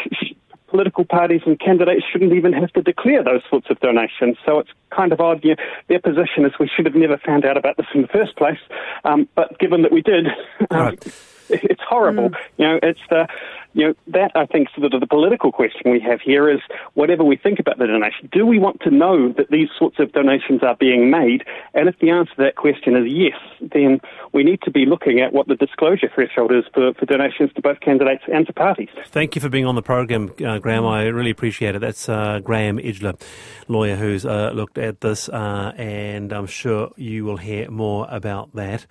political 0.70 1.04
parties 1.04 1.42
and 1.44 1.58
candidates 1.58 2.04
shouldn't 2.10 2.32
even 2.32 2.52
have 2.52 2.72
to 2.72 2.82
declare 2.82 3.22
those 3.22 3.42
sorts 3.50 3.66
of 3.70 3.78
donations. 3.80 4.36
So 4.46 4.58
it's 4.60 4.70
kind 4.90 5.12
of 5.12 5.20
odd. 5.20 5.44
Their 5.88 6.00
position 6.00 6.44
is 6.44 6.52
we 6.58 6.70
should 6.74 6.86
have 6.86 6.94
never 6.94 7.18
found 7.18 7.44
out 7.44 7.56
about 7.56 7.76
this 7.76 7.86
in 7.94 8.02
the 8.02 8.08
first 8.08 8.36
place. 8.36 8.58
Um, 9.04 9.28
but 9.34 9.58
given 9.58 9.82
that 9.82 9.92
we 9.92 10.02
did, 10.02 10.26
um, 10.70 10.80
right. 10.80 11.29
It's 11.52 11.82
horrible. 11.88 12.30
Mm. 12.30 12.36
You 12.58 12.66
know, 12.66 12.78
it's 12.82 13.00
the 13.08 13.26
you 13.72 13.86
know, 13.86 13.94
that 14.08 14.32
I 14.34 14.46
think 14.46 14.68
sort 14.76 14.92
of 14.92 15.00
the 15.00 15.06
political 15.06 15.52
question 15.52 15.92
we 15.92 16.00
have 16.00 16.20
here 16.20 16.50
is 16.50 16.60
whatever 16.94 17.22
we 17.22 17.36
think 17.36 17.60
about 17.60 17.78
the 17.78 17.86
donation, 17.86 18.28
do 18.32 18.44
we 18.44 18.58
want 18.58 18.80
to 18.82 18.90
know 18.90 19.32
that 19.32 19.50
these 19.50 19.68
sorts 19.78 19.98
of 20.00 20.12
donations 20.12 20.62
are 20.62 20.74
being 20.74 21.10
made? 21.10 21.44
And 21.74 21.88
if 21.88 21.98
the 22.00 22.10
answer 22.10 22.34
to 22.34 22.42
that 22.42 22.56
question 22.56 22.96
is 22.96 23.12
yes, 23.12 23.38
then 23.60 24.00
we 24.32 24.42
need 24.42 24.60
to 24.62 24.70
be 24.70 24.86
looking 24.86 25.20
at 25.20 25.32
what 25.32 25.46
the 25.46 25.54
disclosure 25.54 26.10
threshold 26.12 26.52
is 26.52 26.64
for, 26.74 26.94
for 26.94 27.06
donations 27.06 27.52
to 27.54 27.62
both 27.62 27.80
candidates 27.80 28.24
and 28.32 28.46
to 28.46 28.52
parties. 28.52 28.88
Thank 29.06 29.36
you 29.36 29.40
for 29.40 29.48
being 29.48 29.66
on 29.66 29.76
the 29.76 29.82
program, 29.82 30.32
uh, 30.44 30.58
Graham. 30.58 30.84
I 30.84 31.04
really 31.04 31.30
appreciate 31.30 31.76
it. 31.76 31.80
That's 31.80 32.08
uh, 32.08 32.40
Graham 32.40 32.78
Edgeler, 32.78 33.20
lawyer 33.68 33.94
who's 33.94 34.26
uh, 34.26 34.50
looked 34.52 34.78
at 34.78 35.00
this, 35.00 35.28
uh, 35.28 35.72
and 35.76 36.32
I'm 36.32 36.46
sure 36.46 36.90
you 36.96 37.24
will 37.24 37.36
hear 37.36 37.70
more 37.70 38.06
about 38.10 38.54
that 38.56 38.86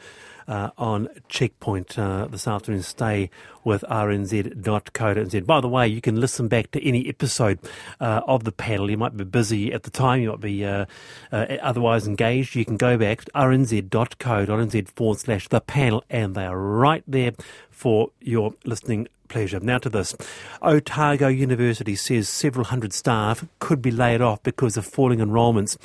on 0.78 1.08
Checkpoint 1.30 1.98
uh, 1.98 2.28
this 2.28 2.48
afternoon. 2.48 2.84
Stay 2.84 3.30
with 3.64 3.84
rnz.co.nz. 3.90 5.46
By 5.46 5.62
the 5.62 5.68
way, 5.68 5.88
you 5.88 6.02
can 6.02 6.20
listen 6.20 6.48
back 6.48 6.72
to 6.72 6.88
any 6.88 7.08
episode 7.08 7.60
uh, 8.00 8.22
of 8.28 8.44
the 8.44 8.52
panel. 8.52 8.90
You 8.90 8.98
might 8.98 9.16
be 9.16 9.24
busy 9.24 9.74
at 9.74 9.84
the 9.84 9.90
time, 9.90 10.22
you 10.22 10.30
might 10.30 10.42
be 10.42 10.66
uh, 10.66 10.86
uh, 11.32 11.46
otherwise 11.62 12.08
engaged. 12.08 12.56
You 12.56 12.66
can 12.66 12.78
go 12.78 12.98
back 12.98 13.26
to 13.26 13.32
rnz.co.nz 13.32 14.90
forward 14.90 15.20
slash 15.20 15.48
the 15.48 15.62
panel, 15.62 16.04
and 16.10 16.36
they 16.36 16.46
are 16.46 16.58
right 16.58 17.04
there 17.08 17.32
for 17.70 18.12
your 18.20 18.54
listening 18.66 19.08
pleasure. 19.30 19.60
Now 19.60 19.78
to 19.78 19.90
this. 19.90 20.16
Otago 20.62 21.28
University 21.28 21.96
says 21.96 22.28
several 22.28 22.66
hundred 22.66 22.92
staff 22.92 23.46
could 23.60 23.82
be 23.82 23.92
laid 23.92 24.22
off 24.22 24.44
because 24.44 24.76
of 24.76 24.86
falling 24.86 25.22
enrolments 25.22 25.78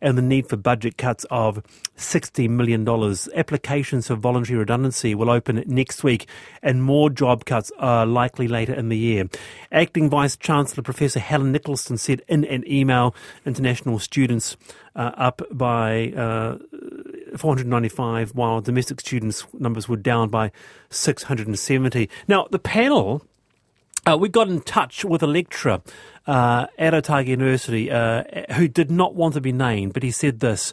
and 0.00 0.16
the 0.16 0.22
need 0.22 0.48
for 0.48 0.56
budget 0.56 0.96
cuts 0.96 1.26
of 1.30 1.62
$60 1.98 2.48
million. 2.48 2.88
Applications 3.34 4.06
for 4.06 4.14
voluntary 4.14 4.58
redundancy 4.58 5.14
will 5.14 5.30
open 5.30 5.62
next 5.66 6.02
week 6.02 6.26
and 6.62 6.82
more 6.82 7.10
job 7.22 7.44
cuts 7.44 7.70
are 7.78 8.04
likely 8.04 8.48
later 8.48 8.74
in 8.74 8.88
the 8.88 8.98
year. 8.98 9.28
Acting 9.70 10.10
Vice 10.10 10.36
Chancellor 10.36 10.82
Professor 10.82 11.20
Helen 11.20 11.52
Nicholson 11.52 11.96
said 11.96 12.20
in 12.26 12.44
an 12.46 12.64
email 12.66 13.14
international 13.46 14.00
students 14.00 14.56
uh, 14.96 15.12
up 15.16 15.40
by 15.52 16.10
uh, 16.16 16.58
495, 17.36 18.34
while 18.34 18.60
domestic 18.60 19.00
students 19.00 19.46
numbers 19.56 19.88
were 19.88 19.96
down 19.96 20.30
by 20.30 20.50
670. 20.90 22.10
Now, 22.26 22.48
the 22.50 22.58
panel, 22.58 23.22
uh, 24.04 24.18
we 24.18 24.28
got 24.28 24.48
in 24.48 24.60
touch 24.60 25.04
with 25.04 25.22
a 25.22 25.28
lecturer 25.28 25.80
uh, 26.26 26.66
at 26.76 26.92
Otago 26.92 27.30
University 27.30 27.88
uh, 27.88 28.24
who 28.54 28.66
did 28.66 28.90
not 28.90 29.14
want 29.14 29.34
to 29.34 29.40
be 29.40 29.52
named, 29.52 29.92
but 29.92 30.02
he 30.02 30.10
said 30.10 30.40
this. 30.40 30.72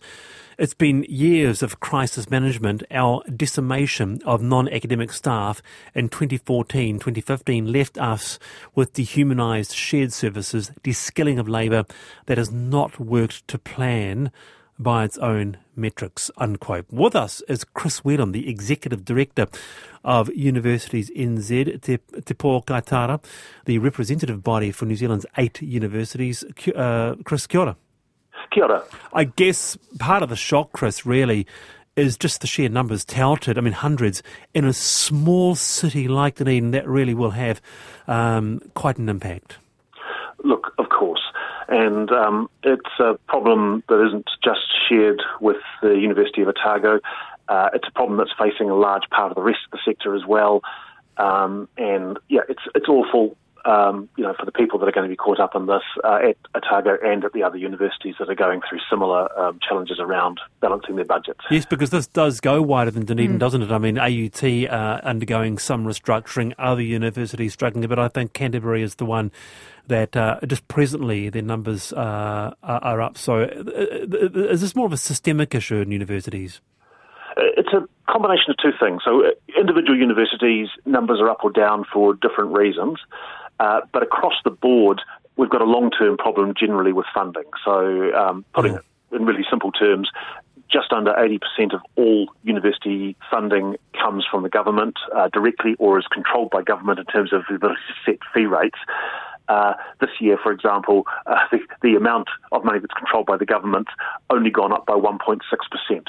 It's 0.59 0.73
been 0.73 1.05
years 1.07 1.63
of 1.63 1.79
crisis 1.79 2.29
management. 2.29 2.83
Our 2.91 3.23
decimation 3.33 4.21
of 4.25 4.41
non 4.41 4.67
academic 4.67 5.13
staff 5.13 5.61
in 5.95 6.09
2014 6.09 6.99
2015 6.99 7.71
left 7.71 7.97
us 7.97 8.39
with 8.75 8.91
dehumanised 8.91 9.73
shared 9.73 10.11
services, 10.11 10.73
de-skilling 10.83 11.39
of 11.39 11.47
labour 11.47 11.85
that 12.25 12.37
has 12.37 12.51
not 12.51 12.99
worked 12.99 13.47
to 13.47 13.57
plan 13.57 14.33
by 14.77 15.05
its 15.05 15.17
own 15.19 15.55
metrics, 15.77 16.29
unquote. 16.35 16.87
With 16.91 17.15
us 17.15 17.39
is 17.47 17.63
Chris 17.63 17.99
Whelan, 17.99 18.33
the 18.33 18.49
Executive 18.49 19.05
Director 19.05 19.47
of 20.03 20.29
Universities 20.35 21.09
NZ, 21.11 21.81
Te, 21.83 21.97
Te 21.99 22.33
Pōkai 22.33 22.83
Tara, 22.83 23.21
the 23.63 23.77
representative 23.77 24.43
body 24.43 24.71
for 24.71 24.85
New 24.85 24.97
Zealand's 24.97 25.25
eight 25.37 25.61
universities. 25.61 26.43
Uh, 26.75 27.15
Chris, 27.23 27.47
kia 27.47 27.61
ora. 27.61 27.77
Kia 28.51 28.63
ora. 28.63 28.83
I 29.13 29.25
guess 29.25 29.77
part 29.99 30.23
of 30.23 30.29
the 30.29 30.35
shock, 30.35 30.71
Chris, 30.71 31.05
really 31.05 31.45
is 31.95 32.17
just 32.17 32.41
the 32.41 32.47
sheer 32.47 32.69
numbers 32.69 33.03
touted. 33.03 33.57
I 33.57 33.61
mean, 33.61 33.73
hundreds 33.73 34.23
in 34.53 34.65
a 34.65 34.73
small 34.73 35.55
city 35.55 36.07
like 36.07 36.35
Dunedin, 36.35 36.71
that 36.71 36.87
really 36.87 37.13
will 37.13 37.31
have 37.31 37.61
um, 38.07 38.61
quite 38.73 38.97
an 38.97 39.09
impact. 39.09 39.57
Look, 40.43 40.73
of 40.77 40.89
course. 40.89 41.21
And 41.67 42.11
um, 42.11 42.49
it's 42.63 42.99
a 42.99 43.19
problem 43.27 43.83
that 43.89 44.05
isn't 44.07 44.29
just 44.43 44.61
shared 44.87 45.21
with 45.41 45.57
the 45.81 45.89
University 45.89 46.41
of 46.41 46.47
Otago. 46.47 46.99
Uh, 47.47 47.69
it's 47.73 47.87
a 47.87 47.91
problem 47.91 48.17
that's 48.17 48.31
facing 48.39 48.69
a 48.69 48.75
large 48.75 49.03
part 49.11 49.31
of 49.31 49.35
the 49.35 49.41
rest 49.41 49.59
of 49.65 49.71
the 49.71 49.79
sector 49.83 50.15
as 50.15 50.25
well. 50.25 50.61
Um, 51.17 51.67
and 51.77 52.17
yeah, 52.29 52.41
it's 52.47 52.61
it's 52.75 52.87
awful 52.87 53.35
um, 53.69 54.09
you 54.17 54.23
know, 54.23 54.33
for 54.37 54.45
the 54.45 54.51
people 54.51 54.79
that 54.79 54.87
are 54.87 54.91
going 54.91 55.07
to 55.07 55.11
be 55.11 55.15
caught 55.15 55.39
up 55.39 55.55
in 55.55 55.67
this 55.67 55.83
uh, 56.03 56.19
at 56.29 56.37
Otago 56.55 56.97
and 57.03 57.23
at 57.23 57.33
the 57.33 57.43
other 57.43 57.57
universities 57.57 58.15
that 58.17 58.29
are 58.29 58.35
going 58.35 58.61
through 58.67 58.79
similar 58.89 59.29
um, 59.39 59.59
challenges 59.67 59.99
around 59.99 60.39
balancing 60.59 60.95
their 60.95 61.05
budgets. 61.05 61.41
Yes, 61.51 61.65
because 61.65 61.91
this 61.91 62.07
does 62.07 62.39
go 62.39 62.61
wider 62.61 62.89
than 62.89 63.05
Dunedin, 63.05 63.35
mm. 63.35 63.39
doesn't 63.39 63.61
it? 63.61 63.71
I 63.71 63.77
mean, 63.77 63.99
AUT 63.99 64.43
uh, 64.43 65.01
undergoing 65.03 65.59
some 65.59 65.85
restructuring, 65.85 66.53
other 66.57 66.81
universities 66.81 67.53
struggling 67.53 67.87
but. 67.87 67.99
I 67.99 68.07
think 68.07 68.31
Canterbury 68.33 68.81
is 68.81 68.95
the 68.95 69.05
one 69.05 69.29
that 69.87 70.15
uh, 70.15 70.39
just 70.47 70.67
presently 70.69 71.29
their 71.29 71.41
numbers 71.41 71.91
uh, 71.91 72.53
are, 72.63 72.79
are, 72.81 73.01
up. 73.01 73.17
So, 73.17 73.41
uh, 73.41 73.45
uh, 73.45 74.49
is 74.49 74.61
this 74.61 74.75
more 74.75 74.85
of 74.85 74.93
a 74.93 74.97
systemic 74.97 75.53
issue 75.53 75.77
in 75.77 75.91
universities? 75.91 76.61
It's 77.35 77.69
a 77.73 77.87
combination 78.09 78.51
of 78.51 78.57
two 78.57 78.71
things. 78.79 79.01
So, 79.03 79.23
individual 79.59 79.97
universities' 79.97 80.69
numbers 80.85 81.19
are 81.19 81.29
up 81.29 81.43
or 81.43 81.51
down 81.51 81.83
for 81.91 82.13
different 82.13 82.57
reasons. 82.57 82.99
Uh, 83.59 83.81
but 83.91 84.03
across 84.03 84.35
the 84.43 84.51
board, 84.51 85.01
we've 85.35 85.49
got 85.49 85.61
a 85.61 85.65
long 85.65 85.91
term 85.91 86.17
problem 86.17 86.53
generally 86.57 86.93
with 86.93 87.05
funding. 87.13 87.43
So, 87.65 88.13
um, 88.13 88.45
putting 88.53 88.75
it 88.75 88.85
in 89.11 89.25
really 89.25 89.45
simple 89.49 89.71
terms, 89.71 90.09
just 90.71 90.93
under 90.93 91.11
80% 91.13 91.73
of 91.73 91.81
all 91.95 92.27
university 92.43 93.15
funding 93.29 93.75
comes 93.99 94.25
from 94.29 94.43
the 94.43 94.49
government 94.49 94.97
uh, 95.15 95.27
directly 95.29 95.75
or 95.79 95.97
is 95.97 96.05
controlled 96.11 96.51
by 96.51 96.61
government 96.61 96.99
in 96.99 97.05
terms 97.05 97.33
of 97.33 97.41
the 97.49 97.55
ability 97.55 97.81
to 97.87 98.11
set 98.11 98.19
fee 98.33 98.45
rates. 98.45 98.77
Uh, 99.47 99.73
this 99.99 100.11
year, 100.19 100.37
for 100.41 100.51
example, 100.51 101.07
uh, 101.25 101.39
the, 101.51 101.57
the, 101.81 101.95
amount 101.95 102.27
of 102.51 102.63
money 102.63 102.77
that's 102.77 102.93
controlled 102.93 103.25
by 103.25 103.35
the 103.35 103.47
government 103.47 103.87
only 104.29 104.51
gone 104.51 104.71
up 104.71 104.85
by 104.85 104.93
1.6%. 104.93 105.39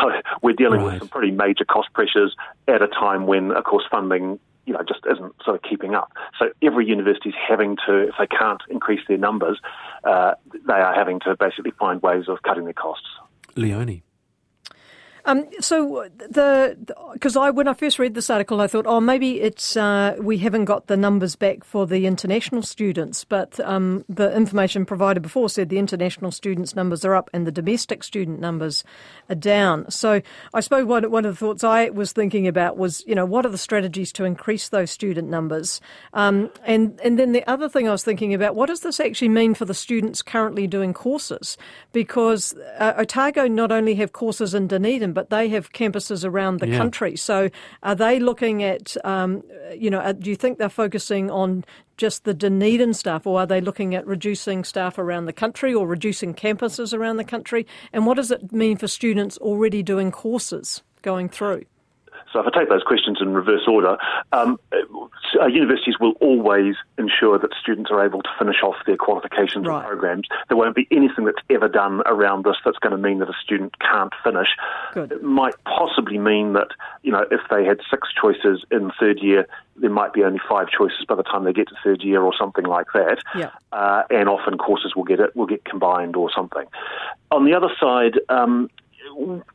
So 0.00 0.10
we're 0.42 0.54
dealing 0.54 0.80
right. 0.80 0.92
with 0.92 0.98
some 0.98 1.08
pretty 1.08 1.30
major 1.30 1.64
cost 1.64 1.92
pressures 1.92 2.34
at 2.66 2.82
a 2.82 2.88
time 2.88 3.26
when, 3.26 3.52
of 3.52 3.62
course, 3.64 3.84
funding 3.90 4.40
you 4.70 4.76
know, 4.76 4.84
just 4.86 5.00
isn't 5.10 5.34
sort 5.44 5.56
of 5.56 5.62
keeping 5.68 5.96
up. 5.96 6.12
So 6.38 6.52
every 6.62 6.86
university 6.86 7.30
is 7.30 7.34
having 7.48 7.76
to, 7.86 8.06
if 8.06 8.14
they 8.20 8.28
can't 8.28 8.62
increase 8.70 9.00
their 9.08 9.18
numbers, 9.18 9.60
uh, 10.04 10.34
they 10.64 10.74
are 10.74 10.94
having 10.94 11.18
to 11.24 11.34
basically 11.34 11.72
find 11.72 12.00
ways 12.00 12.28
of 12.28 12.42
cutting 12.42 12.66
their 12.66 12.72
costs. 12.72 13.08
Leonie. 13.56 14.04
Um, 15.24 15.46
so 15.60 16.08
the 16.16 16.76
because 17.12 17.36
I 17.36 17.50
when 17.50 17.68
I 17.68 17.74
first 17.74 17.98
read 17.98 18.14
this 18.14 18.30
article, 18.30 18.60
I 18.60 18.66
thought, 18.66 18.86
oh, 18.86 19.00
maybe 19.00 19.40
it's 19.40 19.76
uh, 19.76 20.16
we 20.20 20.38
haven't 20.38 20.64
got 20.64 20.86
the 20.86 20.96
numbers 20.96 21.36
back 21.36 21.64
for 21.64 21.86
the 21.86 22.06
international 22.06 22.62
students, 22.62 23.24
but 23.24 23.60
um, 23.60 24.04
the 24.08 24.34
information 24.34 24.86
provided 24.86 25.22
before 25.22 25.48
said 25.48 25.68
the 25.68 25.78
international 25.78 26.30
students 26.30 26.74
numbers 26.74 27.04
are 27.04 27.14
up 27.14 27.28
and 27.32 27.46
the 27.46 27.52
domestic 27.52 28.02
student 28.02 28.40
numbers 28.40 28.84
are 29.28 29.34
down. 29.34 29.90
So 29.90 30.22
I 30.54 30.60
suppose 30.60 30.84
one 30.84 31.10
one 31.10 31.24
of 31.24 31.34
the 31.34 31.38
thoughts 31.38 31.64
I 31.64 31.90
was 31.90 32.12
thinking 32.12 32.48
about 32.48 32.76
was, 32.76 33.04
you 33.06 33.14
know, 33.14 33.26
what 33.26 33.44
are 33.44 33.50
the 33.50 33.58
strategies 33.58 34.12
to 34.12 34.24
increase 34.24 34.68
those 34.68 34.90
student 34.90 35.28
numbers, 35.28 35.80
um, 36.14 36.50
and 36.64 36.98
and 37.04 37.18
then 37.18 37.32
the 37.32 37.48
other 37.48 37.68
thing 37.68 37.88
I 37.88 37.92
was 37.92 38.04
thinking 38.04 38.32
about, 38.34 38.54
what 38.54 38.66
does 38.66 38.80
this 38.80 39.00
actually 39.00 39.28
mean 39.28 39.54
for 39.54 39.64
the 39.64 39.74
students 39.74 40.22
currently 40.22 40.66
doing 40.66 40.94
courses? 40.94 41.58
Because 41.92 42.54
uh, 42.78 42.94
Otago 42.96 43.46
not 43.46 43.70
only 43.70 43.94
have 43.96 44.12
courses 44.12 44.54
in 44.54 44.66
Dunedin 44.66 45.09
but 45.12 45.30
they 45.30 45.48
have 45.50 45.72
campuses 45.72 46.24
around 46.24 46.60
the 46.60 46.68
yeah. 46.68 46.78
country. 46.78 47.16
So 47.16 47.50
are 47.82 47.94
they 47.94 48.20
looking 48.20 48.62
at, 48.62 48.96
um, 49.04 49.42
you 49.76 49.90
know, 49.90 50.00
uh, 50.00 50.12
do 50.12 50.30
you 50.30 50.36
think 50.36 50.58
they're 50.58 50.68
focusing 50.68 51.30
on 51.30 51.64
just 51.96 52.24
the 52.24 52.32
Dunedin 52.32 52.94
staff, 52.94 53.26
or 53.26 53.40
are 53.40 53.46
they 53.46 53.60
looking 53.60 53.94
at 53.94 54.06
reducing 54.06 54.64
staff 54.64 54.98
around 54.98 55.26
the 55.26 55.32
country 55.32 55.74
or 55.74 55.86
reducing 55.86 56.34
campuses 56.34 56.94
around 56.94 57.18
the 57.18 57.24
country? 57.24 57.66
And 57.92 58.06
what 58.06 58.14
does 58.14 58.30
it 58.30 58.52
mean 58.52 58.78
for 58.78 58.88
students 58.88 59.36
already 59.38 59.82
doing 59.82 60.10
courses 60.10 60.82
going 61.02 61.28
through? 61.28 61.64
So 62.32 62.40
if 62.40 62.46
I 62.46 62.58
take 62.60 62.68
those 62.68 62.82
questions 62.84 63.18
in 63.20 63.34
reverse 63.34 63.66
order, 63.66 63.96
um, 64.32 64.58
uh, 65.40 65.46
universities 65.46 65.96
will 65.98 66.12
always 66.20 66.76
ensure 66.96 67.38
that 67.38 67.50
students 67.60 67.90
are 67.90 68.04
able 68.04 68.22
to 68.22 68.28
finish 68.38 68.62
off 68.62 68.76
their 68.86 68.96
qualifications 68.96 69.66
Right. 69.66 69.78
and 69.78 69.86
programs. 69.86 70.28
There 70.48 70.56
won't 70.56 70.76
be 70.76 70.86
anything 70.90 71.24
that's 71.24 71.42
ever 71.50 71.68
done 71.68 72.02
around 72.06 72.44
this 72.44 72.56
that's 72.64 72.78
going 72.78 72.92
to 72.92 72.98
mean 72.98 73.18
that 73.18 73.28
a 73.28 73.34
student 73.42 73.78
can't 73.80 74.12
finish. 74.22 74.48
Good. 74.92 75.12
It 75.12 75.22
might 75.22 75.54
possibly 75.64 76.18
mean 76.18 76.52
that, 76.52 76.68
you 77.02 77.10
know, 77.12 77.24
if 77.30 77.40
they 77.50 77.64
had 77.64 77.80
six 77.90 78.08
choices 78.12 78.64
in 78.70 78.92
third 78.98 79.18
year, 79.20 79.46
there 79.76 79.90
might 79.90 80.12
be 80.12 80.22
only 80.22 80.40
five 80.48 80.68
choices 80.68 81.04
by 81.08 81.14
the 81.16 81.22
time 81.22 81.44
they 81.44 81.52
get 81.52 81.68
to 81.68 81.74
third 81.82 82.02
year 82.02 82.22
or 82.22 82.32
something 82.38 82.64
like 82.64 82.86
that. 82.94 83.18
Yeah. 83.34 83.50
Uh, 83.72 84.02
and 84.10 84.28
often 84.28 84.56
courses 84.58 84.94
will 84.94 85.04
get 85.04 85.18
it 85.20 85.34
will 85.34 85.46
get 85.46 85.64
combined 85.64 86.16
or 86.16 86.30
something. 86.34 86.66
On 87.30 87.44
the 87.44 87.54
other 87.54 87.70
side, 87.80 88.20
um, 88.28 88.68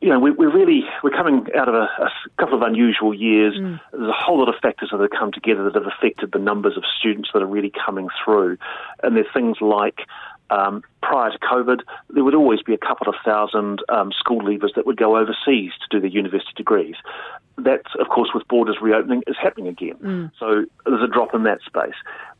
you 0.00 0.08
know, 0.08 0.18
we, 0.20 0.30
we're 0.30 0.52
really 0.54 0.82
we're 1.02 1.10
coming 1.10 1.46
out 1.58 1.68
of 1.68 1.74
a, 1.74 1.88
a 2.02 2.10
couple 2.38 2.54
of 2.54 2.62
unusual 2.62 3.12
years. 3.12 3.54
There's 3.92 4.08
a 4.08 4.12
whole 4.12 4.38
lot 4.38 4.48
of 4.48 4.54
factors 4.62 4.90
that 4.92 5.00
have 5.00 5.10
come 5.10 5.32
together 5.32 5.64
that 5.64 5.74
have 5.74 5.86
affected 5.86 6.32
the 6.32 6.38
numbers 6.38 6.76
of 6.76 6.84
students 6.98 7.30
that 7.32 7.42
are 7.42 7.46
really 7.46 7.72
coming 7.84 8.08
through, 8.24 8.58
and 9.02 9.16
there's 9.16 9.26
things 9.34 9.58
like. 9.60 10.00
Um, 10.48 10.84
prior 11.02 11.32
to 11.32 11.38
COVID, 11.40 11.80
there 12.10 12.22
would 12.22 12.36
always 12.36 12.62
be 12.62 12.72
a 12.72 12.78
couple 12.78 13.08
of 13.08 13.16
thousand 13.24 13.80
um, 13.88 14.12
school 14.16 14.42
leavers 14.42 14.72
that 14.76 14.86
would 14.86 14.96
go 14.96 15.16
overseas 15.16 15.72
to 15.80 15.86
do 15.90 16.00
their 16.00 16.08
university 16.08 16.52
degrees. 16.56 16.94
That, 17.58 17.82
of 17.98 18.06
course, 18.10 18.30
with 18.32 18.46
borders 18.46 18.76
reopening, 18.80 19.24
is 19.26 19.34
happening 19.42 19.66
again. 19.66 19.96
So 20.38 20.66
there's 20.84 21.02
a 21.02 21.12
drop 21.12 21.34
in 21.34 21.42
that 21.42 21.62
space. 21.66 21.96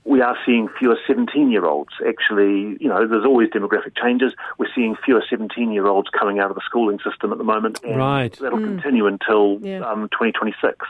We 0.06 0.20
are 0.22 0.36
seeing 0.46 0.68
fewer 0.78 0.96
17 1.06 1.50
year 1.50 1.66
olds. 1.66 1.90
Actually, 2.06 2.76
you 2.80 2.88
know, 2.88 3.06
there's 3.08 3.24
always 3.24 3.48
demographic 3.50 3.96
changes. 4.00 4.32
We're 4.56 4.70
seeing 4.72 4.94
fewer 5.04 5.22
17 5.28 5.72
year 5.72 5.86
olds 5.88 6.08
coming 6.16 6.38
out 6.38 6.48
of 6.48 6.54
the 6.54 6.62
schooling 6.64 6.98
system 7.08 7.32
at 7.32 7.38
the 7.38 7.44
moment. 7.44 7.80
And 7.82 7.96
Right. 7.98 8.32
That'll 8.40 8.60
continue 8.60 9.06
until 9.08 9.58
Yeah. 9.60 9.80
um, 9.80 10.08
2026. 10.10 10.86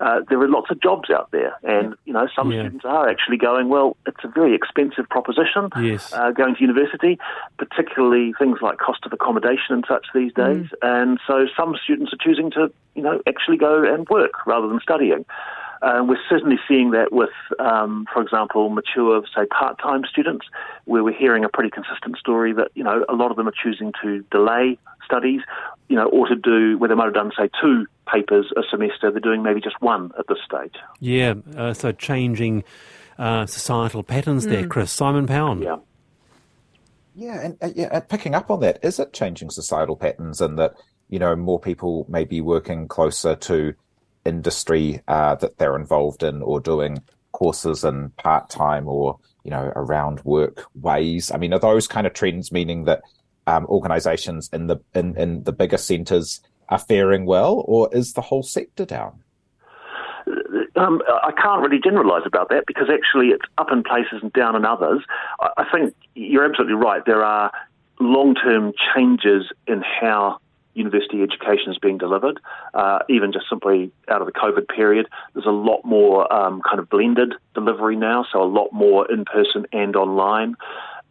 Uh, 0.00 0.20
there 0.28 0.40
are 0.40 0.48
lots 0.48 0.70
of 0.70 0.80
jobs 0.80 1.10
out 1.10 1.30
there, 1.32 1.54
and 1.62 1.94
you 2.06 2.12
know 2.12 2.26
some 2.34 2.50
Yeah. 2.50 2.62
students 2.62 2.84
are 2.84 3.08
actually 3.08 3.36
going. 3.36 3.68
Well, 3.68 3.96
it's 4.06 4.24
a 4.24 4.28
very 4.28 4.52
expensive 4.54 5.08
proposition. 5.08 5.68
Yes. 5.80 6.12
Uh, 6.12 6.30
going 6.32 6.54
to 6.56 6.60
university, 6.60 7.18
particularly 7.58 8.32
things 8.38 8.60
like 8.62 8.78
cost 8.78 9.04
of 9.06 9.12
accommodation 9.12 9.74
and 9.74 9.84
such 9.86 10.06
these 10.14 10.32
days, 10.34 10.66
and 10.82 11.20
so 11.26 11.46
some 11.56 11.76
students 11.82 12.12
are 12.12 12.16
choosing 12.16 12.50
to, 12.52 12.72
you 12.94 13.02
know, 13.02 13.20
actually 13.28 13.56
go 13.58 13.82
and 13.84 14.08
work 14.08 14.44
rather 14.46 14.66
than 14.66 14.80
studying. 14.80 15.24
Uh, 15.82 16.02
we're 16.06 16.16
certainly 16.28 16.56
seeing 16.68 16.92
that 16.92 17.12
with, 17.12 17.30
um, 17.58 18.06
for 18.12 18.22
example, 18.22 18.68
mature, 18.70 19.20
say, 19.34 19.44
part-time 19.46 20.02
students, 20.08 20.46
where 20.84 21.02
we're 21.02 21.12
hearing 21.12 21.44
a 21.44 21.48
pretty 21.48 21.70
consistent 21.70 22.16
story 22.16 22.52
that 22.52 22.68
you 22.74 22.84
know 22.84 23.04
a 23.08 23.14
lot 23.14 23.30
of 23.32 23.36
them 23.36 23.48
are 23.48 23.52
choosing 23.62 23.92
to 24.00 24.24
delay 24.30 24.78
studies, 25.04 25.40
you 25.88 25.96
know, 25.96 26.06
or 26.06 26.28
to 26.28 26.36
do 26.36 26.78
where 26.78 26.88
they 26.88 26.94
might 26.94 27.06
have 27.06 27.14
done, 27.14 27.32
say, 27.36 27.50
two 27.60 27.86
papers 28.12 28.52
a 28.56 28.62
semester, 28.70 29.10
they're 29.10 29.20
doing 29.20 29.42
maybe 29.42 29.60
just 29.60 29.80
one 29.80 30.12
at 30.18 30.26
this 30.28 30.38
stage. 30.46 30.74
Yeah, 31.00 31.34
uh, 31.56 31.74
so 31.74 31.90
changing 31.92 32.62
uh, 33.18 33.46
societal 33.46 34.02
patterns 34.04 34.46
Mm. 34.46 34.50
there, 34.50 34.66
Chris. 34.68 34.92
Simon 34.92 35.26
Pound. 35.26 35.62
Yeah. 35.64 35.76
Yeah, 37.14 37.40
and 37.44 37.58
uh, 37.60 37.68
yeah, 37.74 37.88
and 37.92 38.08
picking 38.08 38.34
up 38.34 38.50
on 38.50 38.60
that, 38.60 38.78
is 38.82 38.98
it 38.98 39.12
changing 39.12 39.50
societal 39.50 39.96
patterns 39.96 40.40
and 40.40 40.58
that 40.58 40.74
you 41.08 41.18
know 41.18 41.36
more 41.36 41.60
people 41.60 42.06
may 42.08 42.24
be 42.24 42.40
working 42.40 42.88
closer 42.88 43.34
to 43.36 43.74
industry 44.24 45.00
uh, 45.08 45.34
that 45.36 45.58
they're 45.58 45.76
involved 45.76 46.22
in 46.22 46.42
or 46.42 46.60
doing 46.60 47.02
courses 47.32 47.84
in 47.84 48.10
part 48.10 48.50
time 48.50 48.86
or 48.86 49.18
you 49.44 49.50
know 49.50 49.72
around 49.76 50.20
work 50.24 50.66
ways? 50.74 51.30
I 51.30 51.38
mean, 51.38 51.52
are 51.52 51.58
those 51.58 51.86
kind 51.86 52.06
of 52.06 52.12
trends 52.12 52.52
meaning 52.52 52.84
that 52.84 53.02
um, 53.46 53.66
organisations 53.66 54.48
in 54.52 54.66
the 54.66 54.78
in, 54.94 55.16
in 55.16 55.44
the 55.44 55.52
bigger 55.52 55.78
centres 55.78 56.40
are 56.68 56.78
faring 56.78 57.26
well, 57.26 57.64
or 57.66 57.88
is 57.92 58.12
the 58.12 58.20
whole 58.20 58.42
sector 58.42 58.84
down? 58.84 59.22
Um, 60.76 61.02
I 61.22 61.32
can't 61.32 61.62
really 61.62 61.80
generalise 61.82 62.22
about 62.24 62.48
that 62.48 62.64
because 62.66 62.88
actually 62.90 63.28
it's 63.28 63.44
up 63.58 63.70
in 63.70 63.82
places 63.82 64.20
and 64.22 64.32
down 64.32 64.56
in 64.56 64.64
others. 64.64 65.02
I, 65.40 65.50
I 65.58 65.64
think 65.70 65.94
you're 66.14 66.44
absolutely 66.44 66.74
right. 66.74 67.04
There 67.04 67.24
are 67.24 67.52
long 68.00 68.34
term 68.34 68.72
changes 68.94 69.52
in 69.66 69.82
how 69.82 70.38
university 70.74 71.22
education 71.22 71.70
is 71.70 71.78
being 71.78 71.98
delivered, 71.98 72.40
uh, 72.74 73.00
even 73.08 73.32
just 73.32 73.48
simply 73.48 73.92
out 74.08 74.20
of 74.20 74.26
the 74.26 74.32
COVID 74.32 74.68
period. 74.68 75.08
There's 75.34 75.46
a 75.46 75.50
lot 75.50 75.84
more 75.84 76.32
um, 76.32 76.62
kind 76.62 76.78
of 76.78 76.88
blended 76.88 77.34
delivery 77.54 77.96
now, 77.96 78.24
so 78.32 78.42
a 78.42 78.44
lot 78.44 78.72
more 78.72 79.10
in 79.10 79.24
person 79.24 79.66
and 79.72 79.96
online. 79.96 80.56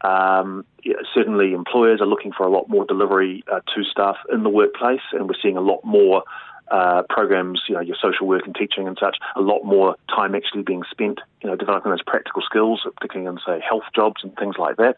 Um, 0.02 0.66
yeah, 0.84 0.96
certainly, 1.14 1.54
employers 1.54 2.02
are 2.02 2.08
looking 2.08 2.32
for 2.32 2.46
a 2.46 2.50
lot 2.50 2.70
more 2.70 2.86
delivery 2.86 3.44
uh, 3.52 3.60
to 3.76 3.84
staff 3.84 4.18
in 4.34 4.44
the 4.44 4.50
workplace, 4.50 5.02
and 5.12 5.28
we're 5.28 5.36
seeing 5.42 5.58
a 5.58 5.62
lot 5.62 5.84
more 5.84 6.24
uh, 6.72 7.04
programs, 7.10 7.62
you 7.68 7.76
know, 7.76 7.82
your 7.82 7.98
social 8.02 8.26
work 8.26 8.44
and 8.46 8.56
teaching 8.56 8.88
and 8.88 8.98
such, 9.00 9.18
a 9.36 9.42
lot 9.42 9.64
more 9.64 9.96
time 10.10 10.34
actually 10.34 10.64
being 10.64 10.84
spent, 10.90 11.20
you 11.44 11.50
know, 11.50 11.56
developing 11.56 11.92
those 11.92 12.02
practical 12.02 12.42
skills, 12.42 12.82
particularly 12.96 13.30
in, 13.30 13.38
say, 13.46 13.64
health 13.68 13.84
jobs 13.94 14.24
and 14.24 14.36
things 14.38 14.56
like 14.58 14.78
that. 14.78 14.96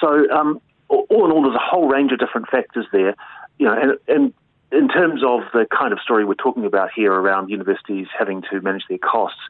So, 0.00 0.30
um, 0.30 0.60
all 0.88 1.24
in 1.24 1.32
all, 1.32 1.42
there's 1.42 1.54
a 1.54 1.58
whole 1.58 1.88
range 1.88 2.12
of 2.12 2.18
different 2.18 2.48
factors 2.48 2.86
there, 2.92 3.14
you 3.58 3.66
know, 3.66 3.74
and, 3.74 3.98
and 4.08 4.34
in 4.70 4.88
terms 4.88 5.22
of 5.24 5.40
the 5.52 5.66
kind 5.66 5.92
of 5.92 6.00
story 6.00 6.24
we're 6.24 6.34
talking 6.34 6.64
about 6.64 6.90
here 6.94 7.12
around 7.12 7.48
universities 7.48 8.06
having 8.16 8.42
to 8.50 8.60
manage 8.60 8.84
their 8.88 8.98
costs, 8.98 9.40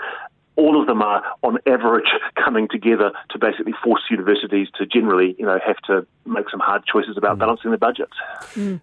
all 0.58 0.78
of 0.78 0.88
them 0.88 1.00
are, 1.00 1.22
on 1.44 1.58
average, 1.66 2.08
coming 2.34 2.66
together 2.68 3.12
to 3.30 3.38
basically 3.38 3.72
force 3.82 4.02
universities 4.10 4.66
to 4.76 4.84
generally, 4.84 5.36
you 5.38 5.46
know, 5.46 5.58
have 5.64 5.76
to 5.86 6.04
make 6.26 6.50
some 6.50 6.60
hard 6.60 6.84
choices 6.84 7.16
about 7.16 7.38
balancing 7.38 7.70
their 7.70 7.78
budgets. 7.78 8.12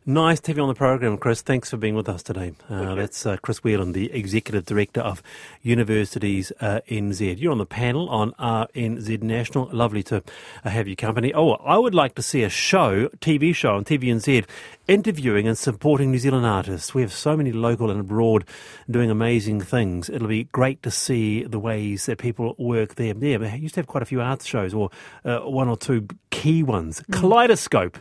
Nice 0.06 0.40
to 0.40 0.52
have 0.52 0.58
you 0.58 0.64
on 0.64 0.70
the 0.70 0.76
program, 0.76 1.18
Chris. 1.18 1.42
Thanks 1.42 1.70
for 1.70 1.78
being 1.78 1.94
with 1.94 2.08
us 2.08 2.24
today. 2.24 2.54
Uh, 2.70 2.96
that's 2.96 3.26
uh, 3.26 3.36
Chris 3.42 3.64
Whelan, 3.64 3.92
the 3.92 4.12
Executive 4.14 4.66
Director 4.66 5.02
of 5.02 5.22
Universities 5.62 6.52
uh, 6.62 6.80
NZ. 6.90 7.40
You're 7.40 7.52
on 7.52 7.58
the 7.58 7.66
panel 7.66 8.10
on 8.10 8.32
RNZ 8.34 9.22
National. 9.22 9.70
Lovely 9.72 10.02
to 10.04 10.24
uh, 10.64 10.70
have 10.70 10.88
you 10.88 10.96
company. 10.96 11.34
Oh, 11.34 11.52
I 11.56 11.78
would 11.78 11.94
like 11.94 12.16
to 12.16 12.22
see 12.22 12.44
a 12.44 12.50
show, 12.50 13.10
TV 13.20 13.54
show 13.54 13.76
on 13.76 13.84
TVNZ, 13.84 14.46
interviewing 14.88 15.48
and 15.48 15.58
supporting 15.58 16.12
New 16.12 16.20
Zealand 16.20 16.46
artists. 16.46 16.94
We 16.94 17.02
have 17.02 17.12
so 17.12 17.36
many 17.36 17.52
local 17.52 17.92
and 17.92 18.00
abroad 18.00 18.46
doing 18.90 19.12
amazing 19.12 19.62
things. 19.62 20.10
It'll 20.10 20.28
be 20.28 20.46
great 20.46 20.82
to 20.84 20.92
see 20.92 21.44
the 21.44 21.60
ways 21.66 22.06
that 22.06 22.20
people 22.20 22.56
work 22.58 22.96
there. 22.96 23.14
Yeah, 23.18 23.38
we 23.38 23.50
used 23.58 23.74
to 23.76 23.80
have 23.82 23.88
quite 23.88 24.04
a 24.04 24.06
few 24.06 24.22
arts 24.22 24.46
shows, 24.46 24.74
or 24.74 24.90
uh, 25.26 25.40
one 25.40 25.68
or 25.68 25.76
two 25.78 26.08
key 26.30 26.64
ones. 26.64 27.04
Kaleidoscope 27.12 27.98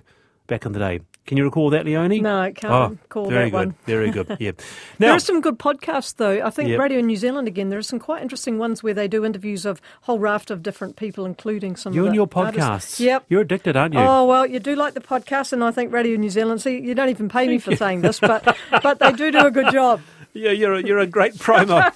back 0.47 0.67
in 0.67 0.73
the 0.73 0.79
day. 0.79 1.01
Can 1.27 1.39
you 1.39 1.45
recall 1.45 1.71
that, 1.71 1.87
Leonie? 1.87 2.21
No, 2.21 2.39
I 2.39 2.53
can't 2.53 2.71
Oh, 2.71 2.89
recall 2.91 3.31
very 3.31 3.45
that 3.47 3.51
good, 3.51 3.57
one. 3.69 3.75
Very 3.87 4.11
good. 4.11 4.37
Yeah. 4.41 4.51
There 4.99 5.11
are 5.11 5.19
some 5.19 5.41
good 5.41 5.59
podcasts, 5.59 6.17
though. 6.17 6.45
I 6.45 6.51
think 6.51 6.69
Yep. 6.69 6.79
Radio 6.79 7.01
New 7.01 7.17
Zealand 7.17 7.49
again. 7.49 7.71
There 7.71 7.79
are 7.79 7.83
some 7.83 7.99
quite 7.99 8.21
interesting 8.21 8.59
ones 8.59 8.83
where 8.83 8.93
they 8.93 9.09
do 9.09 9.25
interviews 9.25 9.65
of 9.65 9.79
a 10.03 10.05
whole 10.05 10.19
raft 10.19 10.51
of 10.51 10.63
different 10.63 10.97
people, 10.97 11.25
including 11.25 11.77
some. 11.77 11.95
you 11.95 12.05
and 12.05 12.15
your 12.15 12.29
artists. 12.31 12.61
podcasts. 12.61 13.01
Yep. 13.01 13.25
You're 13.31 13.41
addicted, 13.41 13.75
aren't 13.75 13.95
you? 13.95 14.01
Oh 14.01 14.27
well, 14.27 14.45
you 14.47 14.61
do 14.61 14.77
like 14.77 14.93
the 14.93 15.01
podcast, 15.01 15.55
and 15.55 15.65
I 15.65 15.71
think 15.71 15.95
Radio 15.95 16.19
New 16.19 16.29
Zealand. 16.29 16.61
See, 16.61 16.79
you 16.79 16.95
don't 16.95 17.09
even 17.09 17.31
pay 17.31 17.49
me 17.49 17.57
for 17.59 17.75
saying 17.85 18.03
this, 18.03 18.21
but 18.21 18.55
but 18.83 18.99
they 18.99 19.13
do 19.13 19.33
do 19.33 19.47
a 19.47 19.51
good 19.51 19.73
job. 19.73 20.03
Yeah, 20.37 20.51
you're 20.51 20.75
a, 20.75 20.83
you're 20.83 20.99
a 20.99 21.07
great 21.07 21.35
promo. 21.35 21.93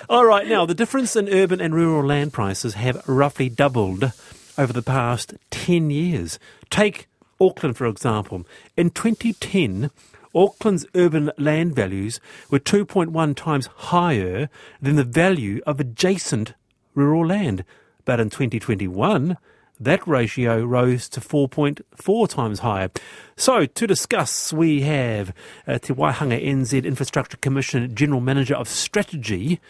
All 0.08 0.24
right, 0.24 0.46
now 0.46 0.64
the 0.64 0.76
difference 0.76 1.16
in 1.16 1.28
urban 1.28 1.60
and 1.60 1.74
rural 1.74 2.06
land 2.06 2.32
prices 2.32 2.74
have 2.74 3.02
roughly 3.08 3.48
doubled 3.48 4.12
over 4.56 4.72
the 4.72 4.80
past 4.80 5.34
10 5.50 5.90
years. 5.90 6.38
Take 6.70 7.08
Auckland, 7.40 7.76
for 7.76 7.86
example. 7.86 8.46
In 8.76 8.90
2010, 8.90 9.90
Auckland's 10.36 10.86
urban 10.94 11.32
land 11.36 11.74
values 11.74 12.20
were 12.48 12.60
2.1 12.60 13.34
times 13.34 13.68
higher 13.74 14.48
than 14.80 14.94
the 14.94 15.02
value 15.02 15.60
of 15.66 15.80
adjacent 15.80 16.54
rural 16.94 17.26
land. 17.26 17.64
But 18.04 18.20
in 18.20 18.30
2021, 18.30 19.36
that 19.80 20.06
ratio 20.06 20.62
rose 20.62 21.08
to 21.10 21.20
4.4 21.20 22.28
times 22.28 22.60
higher. 22.60 22.90
So, 23.36 23.66
to 23.66 23.86
discuss, 23.86 24.52
we 24.52 24.82
have 24.82 25.34
uh, 25.66 25.78
Te 25.78 25.92
Waihanga 25.92 26.44
NZ 26.44 26.84
Infrastructure 26.84 27.36
Commission 27.38 27.94
General 27.94 28.20
Manager 28.20 28.54
of 28.54 28.68
Strategy, 28.68 29.60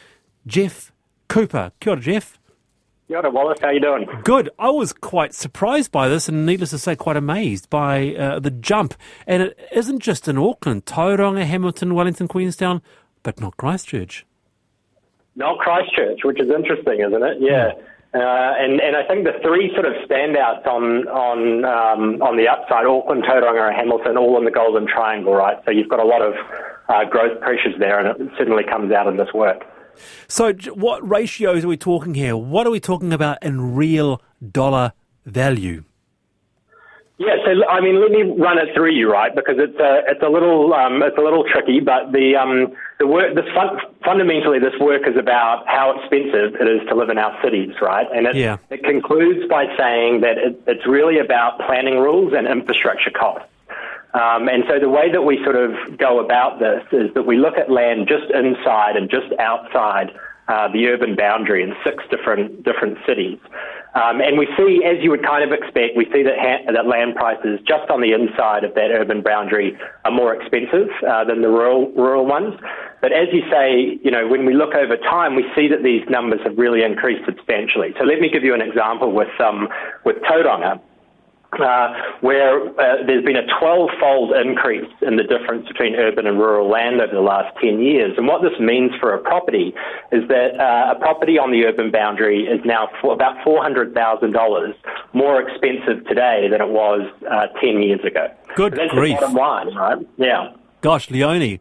Jeff 0.47 0.93
Cooper. 1.29 1.73
Kia 1.81 1.93
ora, 1.93 2.01
Jeff. 2.01 2.39
Kia 3.09 3.19
ora, 3.19 3.31
Wallace. 3.31 3.59
How 3.61 3.71
you 3.71 3.81
doing? 3.81 4.07
Good. 4.25 4.51
I 4.59 4.71
was 4.71 4.93
quite 4.93 5.33
surprised 5.35 5.91
by 5.91 6.09
this 6.09 6.29
and 6.29 6.45
needless 6.45 6.71
to 6.71 6.79
say, 6.79 6.97
quite 6.97 7.17
amazed 7.17 7.71
by 7.71 8.15
uh, 8.15 8.41
the 8.41 8.51
jump. 8.51 8.95
And 9.27 9.43
it 9.43 9.59
isn't 9.73 10.01
just 10.01 10.29
in 10.29 10.37
Auckland, 10.37 10.85
Tauranga, 10.85 11.45
Hamilton, 11.45 11.95
Wellington, 11.95 12.29
Queenstown, 12.29 12.83
but 13.23 13.41
not 13.41 13.57
Christchurch. 13.57 14.27
Not 15.37 15.59
Christchurch, 15.59 16.21
which 16.25 16.41
is 16.41 16.49
interesting, 16.51 17.01
isn't 17.01 17.23
it? 17.23 17.39
Yeah. 17.41 17.73
Uh, 18.15 18.55
and, 18.59 18.81
and 18.81 18.95
I 18.95 19.03
think 19.09 19.25
the 19.25 19.35
three 19.43 19.73
sort 19.75 19.87
of 19.87 19.95
standouts 20.09 20.65
on 20.69 21.09
on 21.09 21.65
um, 21.65 22.23
on 22.23 22.37
the 22.37 22.47
upside, 22.47 22.87
Auckland, 22.87 23.25
Tauranga, 23.25 23.67
and 23.67 23.75
Hamilton, 23.75 24.17
all 24.17 24.39
in 24.39 24.45
the 24.45 24.53
Golden 24.53 24.87
Triangle, 24.87 25.35
right? 25.35 25.59
So 25.65 25.73
you've 25.73 25.89
got 25.89 25.99
a 25.99 26.05
lot 26.05 26.23
of 26.23 26.35
uh, 26.89 27.05
growth 27.11 27.41
pressures 27.41 27.75
there, 27.81 27.99
and 27.99 28.21
it 28.21 28.31
certainly 28.39 28.63
comes 28.63 28.93
out 28.93 29.09
in 29.09 29.17
this 29.17 29.33
work. 29.35 29.65
So, 30.29 30.53
what 30.75 31.09
ratios 31.09 31.65
are 31.65 31.69
we 31.69 31.77
talking 31.77 32.15
here? 32.15 32.37
What 32.37 32.69
are 32.69 32.71
we 32.71 32.79
talking 32.79 33.13
about 33.13 33.43
in 33.43 33.75
real 33.75 34.23
dollar 34.53 34.93
value? 35.27 35.83
Yeah, 37.19 37.37
so 37.45 37.67
I 37.67 37.81
mean, 37.81 38.01
let 38.01 38.11
me 38.11 38.23
run 38.23 38.59
it 38.59 38.75
through 38.75 38.93
you, 38.93 39.11
right? 39.11 39.35
Because 39.35 39.57
it's 39.59 39.79
a 39.79 40.03
it's 40.07 40.23
a 40.23 40.29
little 40.29 40.73
um, 40.73 41.03
it's 41.03 41.19
a 41.19 41.23
little 41.23 41.45
tricky, 41.51 41.81
but 41.81 42.13
the 42.13 42.37
um, 42.37 42.75
the 42.99 43.07
work, 43.07 43.35
this 43.35 43.45
fun, 43.55 43.79
fundamentally, 44.05 44.59
this 44.59 44.79
work 44.81 45.03
is 45.07 45.17
about 45.17 45.67
how 45.67 45.99
expensive 45.99 46.55
it 46.61 46.69
is 46.69 46.87
to 46.89 46.95
live 46.95 47.11
in 47.11 47.19
our 47.19 47.37
cities, 47.43 47.75
right? 47.83 48.07
And 48.15 48.27
it, 48.27 48.37
Yeah. 48.37 48.59
it 48.71 48.85
concludes 48.85 49.49
by 49.49 49.67
saying 49.77 50.21
that 50.21 50.39
it, 50.39 50.61
it's 50.67 50.87
really 50.87 51.19
about 51.19 51.59
planning 51.67 51.99
rules 51.99 52.33
and 52.33 52.47
infrastructure 52.47 53.11
costs. 53.11 53.49
Um, 54.15 54.49
and 54.49 54.63
so 54.69 54.79
the 54.79 54.89
way 54.89 55.11
that 55.11 55.23
we 55.23 55.43
sort 55.43 55.57
of 55.57 55.99
go 55.99 56.21
about 56.21 56.61
this 56.61 56.85
is 56.93 57.13
that 57.15 57.27
we 57.27 57.37
look 57.37 57.59
at 57.59 57.69
land 57.69 58.07
just 58.07 58.31
inside 58.31 58.97
and 58.97 59.11
just 59.11 59.27
outside 59.41 60.13
uh, 60.49 60.69
the 60.73 60.87
urban 60.87 61.17
boundary 61.17 61.63
in 61.63 61.75
six 61.85 62.05
different 62.11 62.65
different 62.65 62.99
cities. 63.07 63.39
Um, 63.95 64.21
and 64.21 64.37
we 64.37 64.49
see, 64.57 64.83
as 64.83 64.99
you 65.03 65.11
would 65.11 65.25
kind 65.25 65.45
of 65.45 65.53
expect, 65.53 65.97
we 65.97 66.05
see 66.11 66.25
that, 66.25 66.35
ha- 66.35 66.73
that 66.73 66.87
land 66.87 67.15
prices 67.15 67.61
just 67.63 67.89
on 67.91 68.01
the 68.01 68.11
inside 68.11 68.65
of 68.65 68.75
that 68.75 68.91
urban 68.91 69.23
boundary 69.23 69.79
are 70.05 70.11
more 70.11 70.35
expensive 70.35 70.91
uh, 71.07 71.23
than 71.25 71.43
the 71.43 71.49
rural 71.49 71.93
rural 71.93 72.27
ones. 72.27 72.59
But 73.01 73.13
as 73.13 73.29
you 73.33 73.43
say, 73.51 74.01
you 74.03 74.11
know, 74.11 74.27
when 74.27 74.47
we 74.47 74.55
look 74.55 74.75
over 74.75 74.97
time, 74.97 75.37
we 75.37 75.45
see 75.55 75.69
that 75.69 75.85
these 75.85 76.03
numbers 76.11 76.41
have 76.43 76.59
really 76.59 76.83
increased 76.83 77.25
substantially. 77.25 77.95
So 77.99 78.05
let 78.05 78.19
me 78.19 78.29
give 78.29 78.43
you 78.43 78.55
an 78.55 78.63
example 78.63 79.13
with 79.13 79.31
um, 79.41 79.69
with 80.05 80.17
Tauranga 80.29 80.81
uh, 81.61 81.95
where 82.21 82.69
uh, 82.81 83.05
there's 83.07 83.25
been 83.25 83.37
a 83.37 83.47
12-fold 83.61 84.33
increase 84.37 84.91
in 85.03 85.17
the 85.17 85.23
difference 85.25 85.67
between 85.69 85.95
urban 85.95 86.27
and 86.27 86.39
rural 86.39 86.69
land 86.69 87.01
over 87.01 87.13
the 87.15 87.21
last 87.21 87.55
10 87.63 87.81
years. 87.81 88.15
And 88.17 88.27
what 88.27 88.43
this 88.43 88.59
means 88.61 88.93
for 89.01 89.15
a 89.15 89.19
property 89.19 89.75
is 90.13 90.27
that 90.29 90.59
uh, 90.61 90.95
a 90.97 90.99
property 91.01 91.39
on 91.39 91.51
the 91.53 91.65
urban 91.65 91.91
boundary 91.91 92.45
is 92.45 92.61
now 92.65 92.89
for 93.01 93.13
about 93.13 93.37
$400,000 93.47 94.75
more 95.13 95.41
expensive 95.41 96.07
today 96.07 96.49
than 96.51 96.61
it 96.61 96.69
was 96.69 97.03
uh, 97.31 97.47
10 97.61 97.83
years 97.83 98.01
ago. 98.05 98.29
Good 98.57 98.73
So 98.75 98.79
that's 98.79 98.93
grief. 98.93 99.19
bottom 99.21 99.35
line, 99.35 99.75
right? 99.75 99.99
Yeah. 100.17 100.53
Gosh, 100.81 101.11
Leonie, 101.11 101.61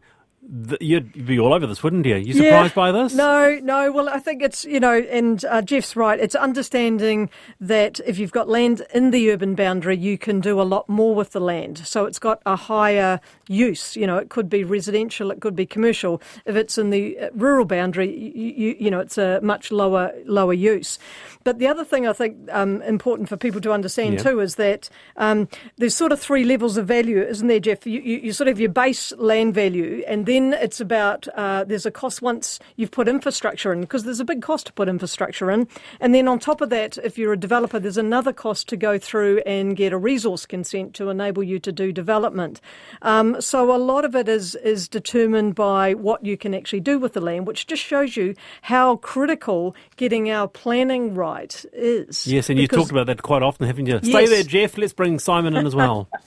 th- 0.68 0.80
you'd 0.80 1.26
be 1.26 1.38
all 1.38 1.52
over 1.54 1.66
this, 1.66 1.82
wouldn't 1.82 2.06
you? 2.06 2.16
You 2.16 2.34
surprised 2.34 2.74
by 2.74 2.92
this? 2.92 3.14
No, 3.14 3.58
no. 3.62 3.92
Well, 3.92 4.08
I 4.08 4.18
think 4.18 4.42
it's, 4.42 4.64
you 4.64 4.80
know, 4.80 4.98
and 4.98 5.44
uh, 5.44 5.62
Jeff's 5.62 5.96
right. 5.96 6.18
It's 6.18 6.34
understanding 6.34 7.30
that 7.60 8.00
if 8.06 8.18
you've 8.18 8.32
got 8.32 8.48
land 8.48 8.82
in 8.92 9.10
the 9.10 9.30
urban 9.30 9.54
boundary, 9.54 9.96
you 9.96 10.18
can 10.18 10.40
do 10.40 10.60
a 10.60 10.62
lot 10.64 10.88
more 10.88 11.14
with 11.14 11.32
the 11.32 11.40
land. 11.40 11.78
So 11.86 12.06
it's 12.06 12.18
got 12.18 12.42
a 12.46 12.56
higher 12.56 13.20
use. 13.48 13.96
You 13.96 14.06
know, 14.06 14.16
it 14.18 14.30
could 14.30 14.48
be 14.48 14.64
residential, 14.64 15.30
it 15.30 15.40
could 15.40 15.56
be 15.56 15.66
commercial. 15.66 16.20
If 16.44 16.56
it's 16.56 16.78
in 16.78 16.90
the 16.90 17.18
uh, 17.18 17.30
rural 17.34 17.64
boundary, 17.64 18.10
you, 18.16 18.52
you, 18.56 18.76
you 18.80 18.90
know, 18.90 19.00
it's 19.00 19.18
a 19.18 19.40
much 19.42 19.70
lower 19.70 20.12
lower 20.26 20.52
use. 20.54 20.98
But 21.44 21.58
the 21.58 21.66
other 21.66 21.84
thing 21.84 22.06
I 22.06 22.12
think 22.12 22.36
um, 22.50 22.80
important 22.82 23.28
for 23.28 23.36
people 23.36 23.60
to 23.60 23.72
understand 23.72 24.14
Yeah. 24.14 24.22
too 24.22 24.40
is 24.40 24.54
that 24.56 24.88
um, 25.16 25.48
there's 25.76 25.94
sort 25.94 26.10
of 26.10 26.18
three 26.20 26.42
levels 26.44 26.76
of 26.76 26.86
value, 26.86 27.22
isn't 27.22 27.46
there, 27.48 27.60
Jeff? 27.60 27.86
You, 27.86 28.00
you, 28.00 28.16
you 28.18 28.32
sort 28.32 28.48
of 28.48 28.52
have 28.54 28.60
your 28.60 28.70
base 28.70 29.12
land 29.18 29.54
value, 29.54 30.02
and 30.08 30.24
then 30.26 30.33
it's 30.42 30.80
about 30.80 31.28
uh, 31.36 31.62
there's 31.64 31.86
a 31.86 31.90
cost 31.90 32.20
once 32.20 32.58
you've 32.76 32.90
put 32.90 33.06
infrastructure 33.06 33.72
in, 33.72 33.80
because 33.82 34.02
there's 34.04 34.18
a 34.20 34.24
big 34.24 34.42
cost 34.42 34.66
to 34.66 34.72
put 34.72 34.88
infrastructure 34.88 35.50
in, 35.50 35.68
and 36.00 36.14
then 36.14 36.26
on 36.26 36.38
top 36.40 36.60
of 36.60 36.70
that, 36.70 36.98
if 36.98 37.16
you're 37.16 37.32
a 37.32 37.36
developer, 37.38 37.78
there's 37.78 37.96
another 37.96 38.32
cost 38.32 38.68
to 38.70 38.76
go 38.76 38.98
through 38.98 39.38
and 39.46 39.76
get 39.76 39.92
a 39.92 39.98
resource 39.98 40.44
consent 40.46 40.94
to 40.94 41.08
enable 41.08 41.42
you 41.42 41.58
to 41.60 41.70
do 41.70 41.92
development. 41.92 42.60
Um, 43.02 43.40
so 43.40 43.74
a 43.74 43.78
lot 43.78 44.04
of 44.04 44.14
it 44.16 44.28
is 44.28 44.54
is 44.56 44.88
determined 44.88 45.54
by 45.54 45.94
what 45.94 46.24
you 46.24 46.36
can 46.36 46.54
actually 46.54 46.80
do 46.80 46.98
with 46.98 47.12
the 47.12 47.20
land, 47.20 47.46
which 47.46 47.66
just 47.66 47.82
shows 47.82 48.16
you 48.16 48.34
how 48.62 48.96
critical 48.96 49.76
getting 49.96 50.30
our 50.30 50.48
planning 50.48 51.14
right 51.14 51.64
is. 51.72 52.26
Yes, 52.26 52.50
and 52.50 52.58
you 52.58 52.64
Because- 52.66 52.84
talked 52.84 52.90
about 52.90 53.06
that 53.06 53.22
quite 53.22 53.42
often, 53.42 53.66
haven't 53.66 53.86
you? 53.86 53.98
Stay 54.02 54.22
Yes. 54.22 54.30
there, 54.30 54.42
Jeff. 54.42 54.78
Let's 54.78 54.92
bring 54.92 55.18
Simon 55.18 55.54
in 55.56 55.66
as 55.66 55.74
well. 55.74 56.08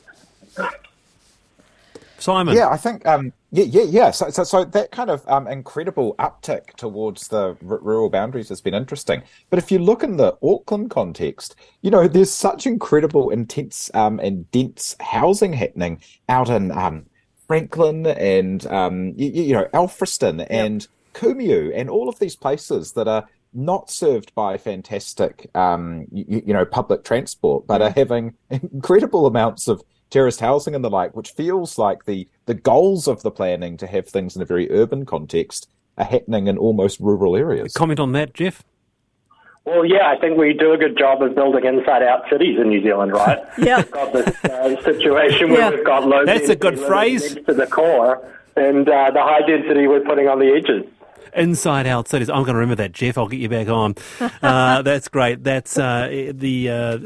Simon. 2.19 2.55
Yeah, 2.55 2.69
I 2.69 2.77
think 2.77 3.05
um, 3.05 3.31
yeah, 3.51 3.65
yeah, 3.65 3.83
yeah. 3.83 4.11
So, 4.11 4.29
so, 4.29 4.43
so 4.43 4.65
that 4.65 4.91
kind 4.91 5.09
of 5.09 5.27
um, 5.27 5.47
incredible 5.47 6.15
uptick 6.19 6.75
towards 6.75 7.27
the 7.29 7.57
r- 7.67 7.79
rural 7.81 8.09
boundaries 8.09 8.49
has 8.49 8.61
been 8.61 8.73
interesting. 8.73 9.23
But 9.49 9.59
if 9.59 9.71
you 9.71 9.79
look 9.79 10.03
in 10.03 10.17
the 10.17 10.37
Auckland 10.43 10.89
context, 10.89 11.55
you 11.81 11.91
know, 11.91 12.07
there's 12.07 12.31
such 12.31 12.65
incredible, 12.65 13.29
intense, 13.29 13.91
um, 13.93 14.19
and 14.19 14.49
dense 14.51 14.95
housing 14.99 15.53
happening 15.53 16.01
out 16.27 16.49
in 16.49 16.71
um, 16.71 17.05
Franklin 17.47 18.05
and 18.05 18.65
um, 18.67 19.13
you, 19.15 19.29
you 19.31 19.53
know, 19.53 19.65
Alfriston 19.73 20.45
and 20.49 20.87
Kumeu 21.13 21.71
and 21.73 21.89
all 21.89 22.09
of 22.09 22.19
these 22.19 22.35
places 22.35 22.93
that 22.93 23.07
are 23.07 23.27
not 23.53 23.89
served 23.89 24.35
by 24.35 24.57
fantastic, 24.57 25.49
um, 25.55 26.05
you, 26.11 26.43
you 26.47 26.53
know, 26.53 26.65
public 26.65 27.03
transport, 27.03 27.65
but 27.65 27.81
are 27.81 27.91
having 27.91 28.35
incredible 28.49 29.25
amounts 29.25 29.67
of 29.67 29.81
terraced 30.09 30.39
housing 30.39 30.73
and 30.75 30.83
the 30.83 30.89
like, 30.89 31.15
which 31.15 31.31
feels 31.31 31.77
like 31.77 32.05
the 32.05 32.27
the 32.45 32.53
goals 32.53 33.07
of 33.07 33.23
the 33.23 33.31
planning 33.31 33.77
to 33.77 33.87
have 33.87 34.07
things 34.07 34.35
in 34.35 34.41
a 34.41 34.45
very 34.45 34.71
urban 34.71 35.05
context 35.05 35.67
are 35.97 36.05
happening 36.05 36.47
in 36.47 36.57
almost 36.57 36.99
rural 36.99 37.35
areas. 37.35 37.73
Comment 37.73 37.99
on 37.99 38.11
that, 38.13 38.33
Jeff? 38.33 38.63
Well, 39.65 39.83
yeah, 39.83 40.07
I 40.07 40.17
think 40.17 40.37
we 40.37 40.53
do 40.53 40.71
a 40.71 40.77
good 40.77 40.97
job 40.97 41.21
of 41.21 41.35
building 41.35 41.65
inside-out 41.65 42.23
cities 42.31 42.57
in 42.57 42.69
New 42.69 42.81
Zealand, 42.81 43.11
right? 43.11 43.39
Yeah. 43.57 43.77
We've 43.77 43.91
got 43.91 44.13
this 44.13 44.45
uh, 44.45 44.81
situation 44.81 45.49
where 45.49 45.59
Yeah. 45.59 45.69
we've 45.71 45.83
got 45.85 46.07
low 46.07 46.23
That's 46.25 46.47
a 46.47 46.55
good 46.55 46.79
phrase. 46.79 47.35
to 47.35 47.53
the 47.53 47.67
core, 47.67 48.25
and 48.55 48.87
uh, 48.87 49.11
the 49.11 49.21
high 49.21 49.41
density 49.45 49.87
we're 49.87 49.99
putting 49.99 50.29
on 50.29 50.39
the 50.39 50.53
edges. 50.53 50.85
Inside 51.35 51.87
Out 51.87 52.07
Cities. 52.07 52.29
I'm 52.29 52.43
going 52.43 52.53
to 52.53 52.59
remember 52.59 52.75
that, 52.75 52.91
Jeff. 52.91 53.17
I'll 53.17 53.27
get 53.27 53.39
you 53.39 53.49
back 53.49 53.67
on. 53.67 53.95
Uh, 54.41 54.81
that's 54.81 55.07
great. 55.07 55.43
That's 55.43 55.77
uh, 55.77 56.31
the 56.33 56.69
uh, 56.69 56.97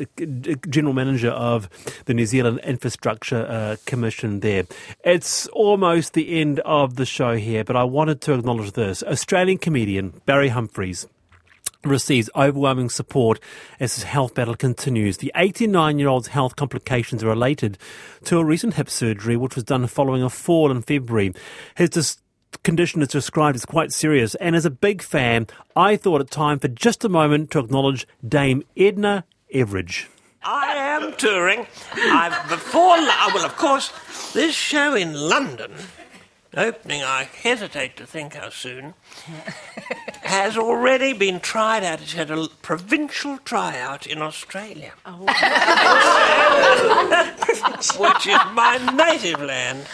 general 0.69 0.93
manager 0.93 1.29
of 1.29 1.69
the 2.05 2.13
New 2.13 2.25
Zealand 2.25 2.59
Infrastructure 2.63 3.45
uh, 3.47 3.75
Commission 3.85 4.41
there. 4.41 4.65
It's 5.03 5.47
almost 5.47 6.13
the 6.13 6.39
end 6.39 6.59
of 6.61 6.95
the 6.95 7.05
show 7.05 7.37
here, 7.37 7.63
but 7.63 7.75
I 7.75 7.83
wanted 7.83 8.21
to 8.21 8.33
acknowledge 8.33 8.73
this. 8.73 9.01
Australian 9.03 9.59
comedian 9.59 10.21
Barry 10.25 10.49
Humphries 10.49 11.07
receives 11.83 12.29
overwhelming 12.35 12.89
support 12.89 13.39
as 13.79 13.95
his 13.95 14.03
health 14.03 14.35
battle 14.35 14.55
continues. 14.55 15.17
The 15.17 15.31
89 15.35 15.99
year 15.99 16.09
old's 16.09 16.27
health 16.27 16.55
complications 16.55 17.23
are 17.23 17.29
related 17.29 17.77
to 18.25 18.37
a 18.37 18.45
recent 18.45 18.75
hip 18.75 18.89
surgery 18.89 19.35
which 19.35 19.55
was 19.55 19.63
done 19.63 19.87
following 19.87 20.23
a 20.23 20.29
fall 20.29 20.71
in 20.71 20.81
February. 20.81 21.33
His 21.75 21.89
condition 22.59 23.01
is 23.01 23.07
described 23.09 23.55
as 23.55 23.65
quite 23.65 23.91
serious, 23.91 24.35
and 24.35 24.55
as 24.55 24.65
a 24.65 24.69
big 24.69 25.01
fan, 25.01 25.47
I 25.75 25.95
thought 25.95 26.21
it 26.21 26.29
time 26.31 26.59
for 26.59 26.67
just 26.67 27.03
a 27.05 27.09
moment 27.09 27.51
to 27.51 27.59
acknowledge 27.59 28.07
Dame 28.27 28.63
Edna 28.77 29.25
Everage. 29.53 30.07
I 30.43 30.73
am 30.73 31.13
touring. 31.13 31.67
I've 31.93 32.49
before. 32.49 32.95
uh, 32.97 33.29
Well, 33.33 33.45
of 33.45 33.55
course, 33.57 33.91
this 34.33 34.55
show 34.55 34.95
in 34.95 35.13
London, 35.13 35.71
opening, 36.57 37.03
I 37.03 37.23
hesitate 37.43 37.95
to 37.97 38.05
think 38.05 38.33
how 38.33 38.49
soon, 38.49 38.93
has 40.31 40.57
already 40.57 41.11
been 41.13 41.39
tried 41.41 41.83
out. 41.83 42.01
It's 42.01 42.13
had 42.13 42.31
a 42.31 42.47
provincial 42.61 43.37
tryout 43.39 44.07
in 44.07 44.21
Australia, 44.21 44.93
which 47.99 48.27
is 48.27 48.39
my 48.53 48.79
native 48.95 49.41
land. 49.41 49.85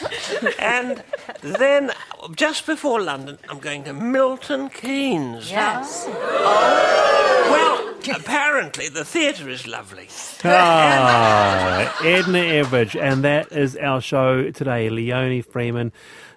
And 0.60 1.04
then, 1.42 1.92
just 2.36 2.66
before 2.68 3.02
London, 3.02 3.40
I'm 3.50 3.58
going 3.60 3.84
to 3.86 3.94
Milton 3.94 4.70
Keynes. 4.70 5.50
Yes. 5.50 6.06
Oh. 6.08 7.18
Well, 7.50 7.96
apparently 8.16 8.90
the 8.90 9.04
theatre 9.04 9.50
is 9.50 9.66
lovely. 9.68 10.08
Ah, 10.44 12.00
Edna 12.04 12.38
Everage, 12.40 13.00
and 13.00 13.24
that 13.24 13.52
is 13.52 13.76
our 13.76 14.02
show 14.02 14.52
today. 14.52 14.90
Leonie 14.90 15.42
Freeman, 15.42 15.92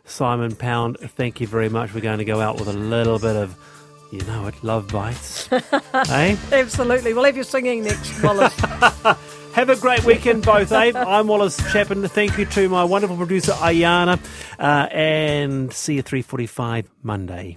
Simon 0.04 0.56
Pound, 0.56 0.96
thank 1.00 1.40
you 1.40 1.46
very 1.46 1.68
much. 1.68 1.92
We're 1.94 2.00
going 2.00 2.18
to 2.18 2.24
go 2.24 2.40
out 2.40 2.58
with 2.58 2.68
a 2.68 2.72
little 2.72 3.18
bit 3.18 3.36
of, 3.36 3.56
you 4.11 4.20
know 4.23 4.46
it, 4.46 4.55
love 4.62 4.88
bites. 4.88 5.51
eh? 5.53 6.37
Absolutely. 6.53 7.14
We'll 7.14 7.25
have 7.25 7.37
you 7.37 7.44
singing 7.44 7.85
next, 7.85 8.23
Wallace. 8.23 8.59
Have 9.53 9.68
a 9.68 9.75
great 9.75 10.05
weekend, 10.05 10.44
both, 10.44 10.70
Abe. 10.70 10.94
I'm 10.94 11.27
Wallace 11.27 11.57
Chapman. 11.73 12.07
Thank 12.07 12.38
you 12.38 12.44
to 12.46 12.68
my 12.68 12.85
wonderful 12.85 13.16
producer, 13.16 13.51
Ayana, 13.51 14.20
uh, 14.61 14.87
and 14.92 15.73
see 15.73 15.94
you 15.94 16.05
3.45 16.05 16.87
Monday. 17.03 17.57